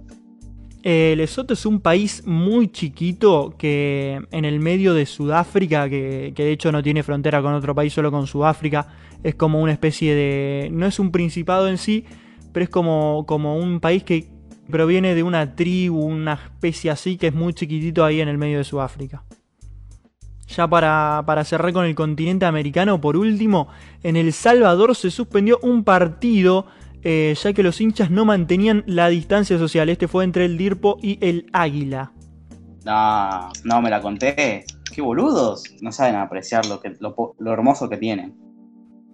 Eh, 0.89 1.15
Lesoto 1.17 1.55
es 1.55 1.67
un 1.67 1.81
país 1.81 2.23
muy 2.27 2.69
chiquito 2.69 3.57
que 3.59 4.21
en 4.31 4.45
el 4.45 4.61
medio 4.61 4.95
de 4.95 5.05
Sudáfrica, 5.05 5.89
que, 5.89 6.33
de 6.33 6.53
hecho 6.53 6.71
no 6.71 6.81
tiene 6.81 7.03
frontera 7.03 7.43
con 7.43 7.55
otro 7.55 7.75
país, 7.75 7.93
solo 7.93 8.13
con 8.13 8.29
Sudáfrica, 8.29 8.87
es 9.25 9.35
como 9.35 9.61
una 9.61 9.73
especie 9.73 10.15
de... 10.15 10.69
no 10.71 10.87
es 10.87 11.01
un 11.01 11.11
principado 11.11 11.67
en 11.67 11.79
sí, 11.79 12.05
pero 12.53 12.63
es 12.63 12.71
como, 12.71 13.25
como 13.27 13.57
un 13.57 13.81
país 13.81 14.05
que 14.05 14.29
proviene 14.71 15.17
de 15.17 15.25
una 15.25 15.57
tribu, 15.57 16.05
una 16.05 16.35
especie 16.35 16.93
así, 16.93 17.17
que 17.17 17.27
es 17.27 17.35
muy 17.35 17.53
chiquitito 17.53 18.05
ahí 18.05 18.21
en 18.21 18.29
el 18.29 18.39
medio 18.39 18.59
de 18.59 18.63
Sudáfrica. 18.63 19.25
Ya 20.47 20.69
para, 20.69 21.25
para, 21.27 21.43
cerrar 21.43 21.73
con 21.73 21.85
el 21.85 21.97
continente 21.97 22.47
americano, 22.47 23.01
por 23.01 23.17
último, 23.17 23.67
en 24.05 24.15
El 24.15 24.33
Salvador 24.33 24.95
se 24.95 25.11
suspendió 25.11 25.59
un 25.63 25.83
partido 25.83 26.67
eh, 27.09 27.37
ya 27.41 27.53
que 27.53 27.63
los 27.63 27.81
hinchas 27.81 28.11
no 28.11 28.25
mantenían 28.25 28.83
la 28.85 29.07
distancia 29.07 29.59
social. 29.59 29.89
Este 29.89 30.09
fue 30.09 30.25
entre 30.25 30.45
el 30.45 30.59
Dirpo 30.59 30.99
y 31.01 31.25
el 31.25 31.47
Águila. 31.53 32.11
No, 32.85 33.49
no 33.63 33.81
me 33.81 33.91
la 33.91 34.03
conté. 34.03 34.65
Qué 34.93 35.03
boludos. 35.03 35.63
No 35.81 35.93
saben 35.93 36.17
apreciar 36.17 36.67
lo, 36.67 36.81
que, 36.81 36.97
lo, 36.99 37.53
hermoso 37.53 37.89
que 37.89 37.97
tienen. 37.97 38.35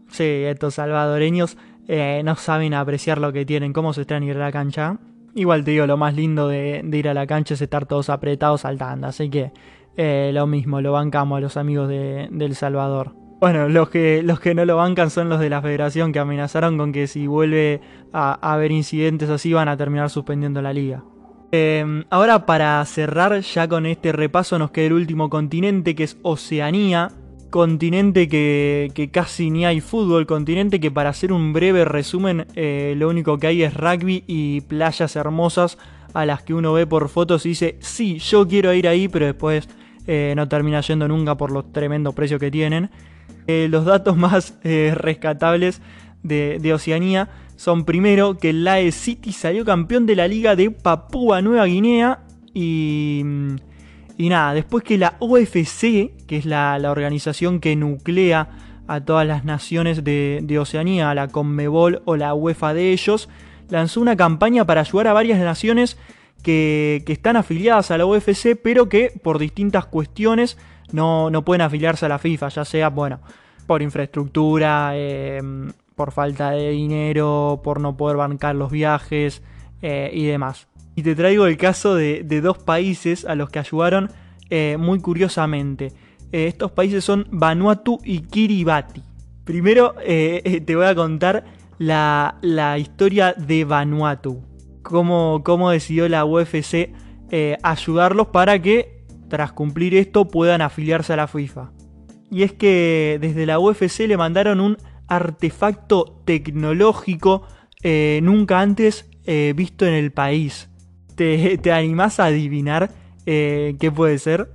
Sí, 0.09 0.25
estos 0.25 0.77
salvadoreños 0.77 1.59
eh, 1.87 2.23
no 2.25 2.35
saben 2.35 2.73
apreciar 2.73 3.19
lo 3.19 3.31
que 3.31 3.45
tienen. 3.45 3.75
¿Cómo 3.75 3.93
se 3.93 4.01
están 4.01 4.23
ir 4.23 4.37
a 4.37 4.41
la 4.41 4.53
cancha? 4.53 4.99
Igual 5.35 5.63
te 5.63 5.73
digo, 5.73 5.87
lo 5.87 5.99
más 5.99 6.15
lindo 6.15 6.49
de, 6.49 6.83
ir 6.91 7.09
a 7.11 7.13
la 7.13 7.27
cancha 7.27 7.53
es 7.53 7.61
estar 7.61 7.85
todos 7.85 8.09
apretados 8.09 8.63
saltando. 8.63 9.07
Así 9.07 9.29
que 9.29 9.53
eh, 9.99 10.31
lo 10.33 10.47
mismo, 10.47 10.81
lo 10.81 10.93
bancamos 10.93 11.37
a 11.37 11.41
los 11.43 11.59
amigos 11.59 11.91
de, 11.91 12.31
de 12.33 12.45
El 12.47 12.55
Salvador. 12.55 13.22
Bueno, 13.43 13.69
los 13.69 13.89
que, 13.89 14.23
los 14.23 14.39
que 14.39 14.55
no 14.55 14.65
lo 14.65 14.77
bancan 14.77 15.11
son 15.11 15.29
los 15.29 15.41
de 15.41 15.51
la 15.51 15.61
federación 15.61 16.13
que 16.13 16.21
amenazaron 16.21 16.79
con 16.79 16.93
que 16.93 17.09
si 17.09 17.27
vuelve 17.27 17.81
a, 18.13 18.35
haber 18.35 18.71
incidentes 18.71 19.31
así 19.31 19.53
van 19.53 19.67
a 19.67 19.77
terminar 19.77 20.11
suspendiendo 20.11 20.63
la 20.63 20.73
liga. 20.73 21.03
Em, 21.51 22.05
ahora 22.09 22.47
para 22.47 22.85
cerrar 22.85 23.41
ya 23.41 23.67
con 23.67 23.85
este 23.87 24.13
repaso 24.13 24.61
nos 24.61 24.71
queda 24.71 24.87
el 24.87 24.93
último 24.93 25.29
continente 25.29 25.97
que 25.97 26.05
es 26.05 26.19
Oceanía. 26.23 27.11
Continente 27.51 28.29
que, 28.29 28.93
que 28.95 29.11
casi 29.11 29.51
ni 29.51 29.67
hay 29.67 29.81
fútbol, 29.81 30.25
continente 30.25 30.79
que 30.79 30.93
para 30.93 31.11
hacer 31.11 31.33
un 31.33 31.53
breve 31.53 31.85
resumen 31.85 32.47
eh, 32.55 32.95
lo 32.97 33.09
único 33.09 33.39
que 33.39 33.49
hay 33.49 33.65
es 33.65 33.75
rugby 33.75 34.23
y 34.29 34.61
playas 34.61 35.17
hermosas 35.17 35.79
a 36.15 36.25
las 36.27 36.45
que 36.45 36.55
uno 36.55 36.75
ve 36.75 36.87
por 36.87 37.09
fotos 37.09 37.45
y 37.45 37.49
dice, 37.49 37.77
sí, 37.81 38.21
yo 38.21 38.47
quiero 38.47 38.73
ir 38.73 38.87
ahí, 38.87 39.09
pero 39.09 39.27
después 39.27 39.69
eh, 40.07 40.33
no 40.37 40.47
termina 40.47 40.81
yendo 40.81 41.09
nunca 41.09 41.37
por 41.37 41.51
los 41.51 41.73
tremendos 41.73 42.15
precios 42.15 42.39
que 42.39 42.53
tienen. 42.53 42.89
Eh, 43.47 43.67
los 43.71 43.85
datos 43.85 44.17
más 44.17 44.55
eh, 44.63 44.93
rescatables 44.97 45.81
de, 46.23 46.73
Oceanía 46.73 47.29
son 47.57 47.85
primero 47.85 48.39
que 48.39 48.51
el 48.51 48.65
Lae 48.65 48.93
City 48.93 49.33
salió 49.33 49.65
campeón 49.65 50.07
de 50.07 50.17
la 50.17 50.29
liga 50.29 50.57
de 50.57 50.71
Papúa 50.71 51.43
Nueva 51.43 51.67
Guinea 51.67 52.21
y, 52.55 53.25
y 54.17 54.29
nada, 54.29 54.55
después 54.55 54.85
que 54.85 54.99
la 54.99 55.17
OFC, 55.19 56.13
que 56.27 56.37
es 56.37 56.45
la, 56.45 56.79
organización 56.91 57.61
que 57.61 57.75
nuclea 57.77 58.49
a 58.87 59.01
todas 59.01 59.27
las 59.27 59.45
naciones 59.45 60.05
de, 60.05 60.59
Oceanía, 60.61 61.15
la 61.15 61.29
Conmebol 61.29 62.03
o 62.05 62.17
la 62.17 62.35
UEFA 62.35 62.75
de 62.75 62.93
ellos, 62.93 63.29
lanzó 63.69 64.01
una 64.01 64.17
campaña 64.17 64.65
para 64.65 64.83
ayudar 64.83 65.09
a 65.09 65.13
varias 65.13 65.41
naciones 65.41 65.97
que, 66.43 67.03
que 67.07 67.13
están 67.13 67.37
afiliadas 67.37 67.91
a 67.91 67.99
la 67.99 68.07
UFC, 68.07 68.57
pero 68.61 68.89
que 68.89 69.13
por 69.23 69.39
distintas 69.39 69.87
cuestiones 69.87 70.59
no, 70.93 71.31
no 71.31 71.45
pueden 71.45 71.63
afiliarse 71.63 72.07
a 72.07 72.09
la 72.09 72.19
FIFA, 72.19 72.49
ya 72.49 72.65
sea, 72.65 72.89
bueno, 72.89 73.21
por 73.67 73.83
infraestructura, 73.83 74.93
em, 74.97 75.73
por 75.95 76.13
falta 76.13 76.51
de 76.51 76.71
dinero, 76.71 77.61
por 77.63 77.81
no 77.81 77.97
poder 77.97 78.17
bancar 78.17 78.55
los 78.55 78.71
viajes 78.71 79.43
eh, 79.83 80.11
y 80.13 80.27
demás. 80.27 80.69
Y 80.95 81.03
te 81.03 81.15
traigo 81.15 81.47
el 81.47 81.57
caso 81.57 81.95
de, 81.95 82.23
dos 82.43 82.59
países 82.59 83.25
a 83.25 83.35
los 83.35 83.51
que 83.51 83.59
ayudaron 83.59 84.11
eh, 84.51 84.77
muy 84.79 85.01
curiosamente. 85.01 85.93
Eh, 86.33 86.47
estos 86.47 86.73
países 86.73 87.05
son 87.05 87.27
Vanuatu 87.31 87.99
y 88.05 88.21
Kiribati. 88.21 89.03
Primero 89.45 89.95
te 90.05 90.77
voy 90.77 90.87
a 90.87 90.95
contar 90.95 91.45
la, 91.79 92.77
historia 92.79 93.33
de 93.33 93.65
Vanuatu. 93.65 94.43
Cómo, 94.83 95.43
cómo 95.45 95.71
decidió 95.71 96.09
la 96.09 96.25
UFC 96.25 96.91
ayudarlos 97.63 98.27
para 98.27 98.61
que 98.61 99.02
tras 99.33 99.53
cumplir 99.53 99.95
esto 99.95 100.29
puedan 100.29 100.61
afiliarse 100.61 101.15
a 101.15 101.17
la 101.17 101.27
FIFA. 101.27 101.71
Y 102.31 102.43
es 102.43 102.53
que 102.53 103.17
desde 103.19 103.47
la 103.47 103.59
UFC 103.59 104.01
le 104.01 104.19
mandaron 104.19 104.61
un 104.61 104.77
artefacto 105.09 106.21
tecnológico 106.27 107.47
eh, 107.83 108.21
nunca 108.23 108.61
antes 108.61 109.09
eh, 109.25 109.55
visto 109.57 109.87
en 109.87 109.95
el 109.95 110.13
país. 110.13 110.69
¿Te, 111.15 111.57
te 111.57 111.73
animás 111.73 112.21
a 112.21 112.27
adivinar 112.27 112.91
eh, 113.25 113.75
qué 113.81 113.91
puede 113.91 114.19
ser? 114.19 114.51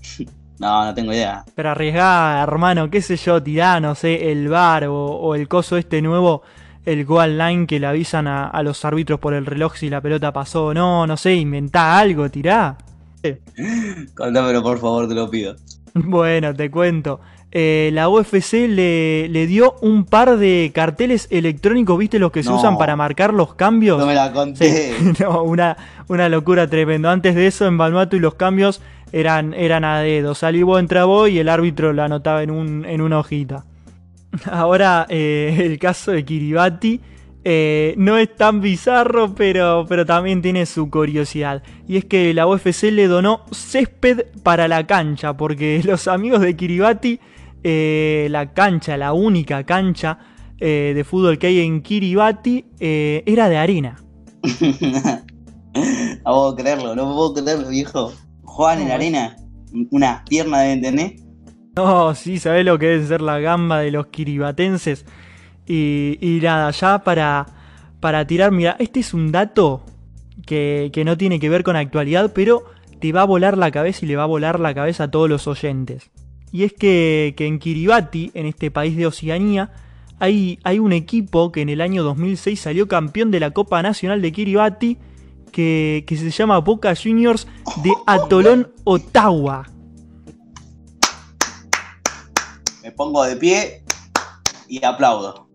No, 0.60 0.84
no 0.84 0.92
tengo 0.92 1.10
idea. 1.10 1.42
Pero 1.54 1.70
arriesgá, 1.70 2.42
hermano, 2.42 2.90
qué 2.90 3.00
sé 3.00 3.16
yo, 3.16 3.42
tirá, 3.42 3.80
no 3.80 3.94
sé, 3.94 4.30
el 4.30 4.46
bar 4.48 4.84
o, 4.88 5.34
el 5.34 5.48
coso 5.48 5.78
este 5.78 6.02
nuevo, 6.02 6.42
el 6.84 7.06
goal 7.06 7.38
line 7.38 7.66
que 7.66 7.80
le 7.80 7.86
avisan 7.86 8.26
a, 8.26 8.46
a, 8.46 8.62
los 8.62 8.84
árbitros 8.84 9.18
por 9.20 9.32
el 9.32 9.46
reloj 9.46 9.76
si 9.76 9.88
la 9.88 10.02
pelota 10.02 10.34
pasó 10.34 10.66
o 10.66 10.74
no, 10.74 11.06
no 11.06 11.16
sé, 11.16 11.32
inventá 11.36 11.98
algo, 11.98 12.30
tirá. 12.30 12.76
Contámelo 14.14 14.62
por 14.62 14.78
favor, 14.78 15.08
te 15.08 15.14
lo 15.14 15.30
pido. 15.30 15.56
Bueno, 15.94 16.54
te 16.54 16.70
cuento. 16.70 17.20
Eh, 17.52 17.90
la 17.92 18.08
UFC 18.08 18.68
le, 18.68 19.28
le, 19.28 19.46
dio 19.48 19.74
un 19.82 20.04
par 20.04 20.36
de 20.36 20.70
carteles 20.72 21.26
electrónicos, 21.30 21.98
¿viste 21.98 22.20
los 22.20 22.30
que 22.30 22.44
se 22.44 22.50
usan 22.50 22.78
para 22.78 22.94
marcar 22.94 23.34
los 23.34 23.54
cambios? 23.54 23.98
No 23.98 24.06
me 24.06 24.14
la 24.14 24.32
conté. 24.32 24.94
una, 25.44 25.76
una 26.06 26.28
locura 26.28 26.68
tremenda. 26.68 27.10
Antes 27.10 27.34
de 27.34 27.48
eso, 27.48 27.66
en 27.66 27.76
Vanuatu 27.76 28.16
y 28.16 28.20
los 28.20 28.34
cambios 28.34 28.80
eran, 29.10 29.52
eran 29.54 29.84
a 29.84 29.98
dedo. 29.98 30.36
Salí 30.36 30.62
vos, 30.62 30.78
entra 30.78 31.04
vos 31.06 31.28
y 31.28 31.40
el 31.40 31.48
árbitro 31.48 31.92
lo 31.92 32.04
anotaba 32.04 32.44
en, 32.44 32.52
un, 32.52 32.84
en 32.84 33.00
una 33.00 33.18
hojita. 33.18 33.64
Ahora, 34.44 35.06
eh, 35.08 35.58
el 35.60 35.78
caso 35.80 36.12
de 36.12 36.24
Kiribati 36.24 37.00
Eh, 37.42 37.94
no 37.96 38.18
es 38.18 38.36
tan 38.36 38.60
bizarro, 38.60 39.34
pero, 39.34 39.86
pero 39.88 40.04
también 40.04 40.42
tiene 40.42 40.66
su 40.66 40.90
curiosidad. 40.90 41.62
Y 41.88 41.96
es 41.96 42.04
que 42.04 42.34
la 42.34 42.46
UFC 42.46 42.84
le 42.84 43.06
donó 43.08 43.44
césped 43.50 44.26
para 44.42 44.68
la 44.68 44.86
cancha, 44.86 45.36
porque 45.36 45.80
los 45.84 46.06
amigos 46.08 46.40
de 46.40 46.56
Kiribati, 46.56 47.18
eh, 47.62 48.28
la 48.30 48.52
cancha, 48.52 48.96
la 48.96 49.12
única 49.12 49.64
cancha 49.64 50.18
eh, 50.58 50.92
de 50.94 51.04
fútbol 51.04 51.38
que 51.38 51.46
hay 51.46 51.60
en 51.60 51.82
Kiribati, 51.82 52.66
era 52.78 53.48
de 53.48 53.56
arena. 53.56 53.96
no 54.42 56.22
puedo 56.24 56.56
creerlo, 56.56 56.94
no 56.94 57.14
puedo 57.14 57.34
creerlo, 57.34 57.68
viejo. 57.68 58.12
Juan 58.44 58.82
en 58.82 58.90
arena, 58.90 59.36
una 59.90 60.24
pierna 60.28 60.60
de 60.60 60.76
tener. 60.76 61.14
No, 61.76 62.14
sí, 62.14 62.38
sabés 62.38 62.64
lo 62.64 62.78
que 62.78 62.86
debe 62.86 63.06
ser 63.06 63.22
la 63.22 63.38
gamba 63.38 63.78
de 63.78 63.92
los 63.92 64.08
kiribatenses. 64.08 65.06
Y, 65.72 66.40
nada, 66.42 66.72
ya 66.72 67.04
para, 67.04 67.46
para 68.00 68.26
tirar, 68.26 68.50
mira, 68.50 68.74
este 68.80 68.98
es 68.98 69.14
un 69.14 69.30
dato 69.30 69.84
que, 70.44 70.90
no 71.04 71.16
tiene 71.16 71.38
que 71.38 71.48
ver 71.48 71.62
con 71.62 71.76
actualidad, 71.76 72.32
pero 72.34 72.64
te 73.00 73.12
va 73.12 73.22
a 73.22 73.24
volar 73.24 73.56
la 73.56 73.70
cabeza 73.70 74.04
y 74.04 74.08
le 74.08 74.16
va 74.16 74.24
a 74.24 74.26
volar 74.26 74.58
la 74.58 74.74
cabeza 74.74 75.04
a 75.04 75.10
todos 75.12 75.28
los 75.28 75.46
oyentes. 75.46 76.10
Y 76.50 76.64
es 76.64 76.72
que, 76.72 77.36
en 77.38 77.60
Kiribati, 77.60 78.32
en 78.34 78.46
este 78.46 78.72
país 78.72 78.96
de 78.96 79.06
Oceanía, 79.06 79.70
hay, 80.18 80.58
hay, 80.64 80.80
un 80.80 80.92
equipo 80.92 81.52
que 81.52 81.62
en 81.62 81.68
el 81.68 81.80
año 81.80 82.02
2006 82.02 82.58
salió 82.58 82.88
campeón 82.88 83.30
de 83.30 83.38
la 83.38 83.52
Copa 83.52 83.80
Nacional 83.80 84.20
de 84.22 84.32
Kiribati, 84.32 84.98
que, 85.52 86.02
que 86.04 86.16
se 86.16 86.30
llama 86.30 86.58
Boca 86.58 86.94
Juniors 87.00 87.46
de 87.84 87.92
Atolón, 88.06 88.72
Ottawa. 88.82 89.70
Me 92.82 92.90
pongo 92.90 93.22
de 93.22 93.36
pie 93.36 93.84
y 94.66 94.84
aplaudo. 94.84 95.49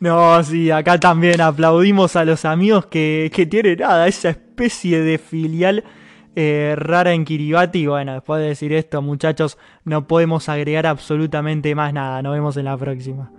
No, 0.00 0.42
sí, 0.42 0.70
acá 0.70 0.98
también 0.98 1.40
aplaudimos 1.40 2.16
a 2.16 2.24
los 2.24 2.44
amigos 2.44 2.86
que, 2.86 3.30
que 3.34 3.46
tienen 3.46 3.78
nada, 3.78 4.06
esa 4.08 4.30
especie 4.30 5.00
de 5.02 5.18
filial 5.18 5.84
eh, 6.36 6.74
rara 6.76 7.12
en 7.12 7.24
Kiribati. 7.24 7.86
Bueno, 7.86 8.14
después 8.14 8.40
de 8.40 8.48
decir 8.48 8.72
esto, 8.72 9.02
muchachos, 9.02 9.58
no 9.84 10.06
podemos 10.06 10.48
agregar 10.48 10.86
absolutamente 10.86 11.74
más 11.74 11.92
nada. 11.92 12.22
Nos 12.22 12.32
vemos 12.34 12.56
en 12.56 12.66
la 12.66 12.76
próxima. 12.76 13.30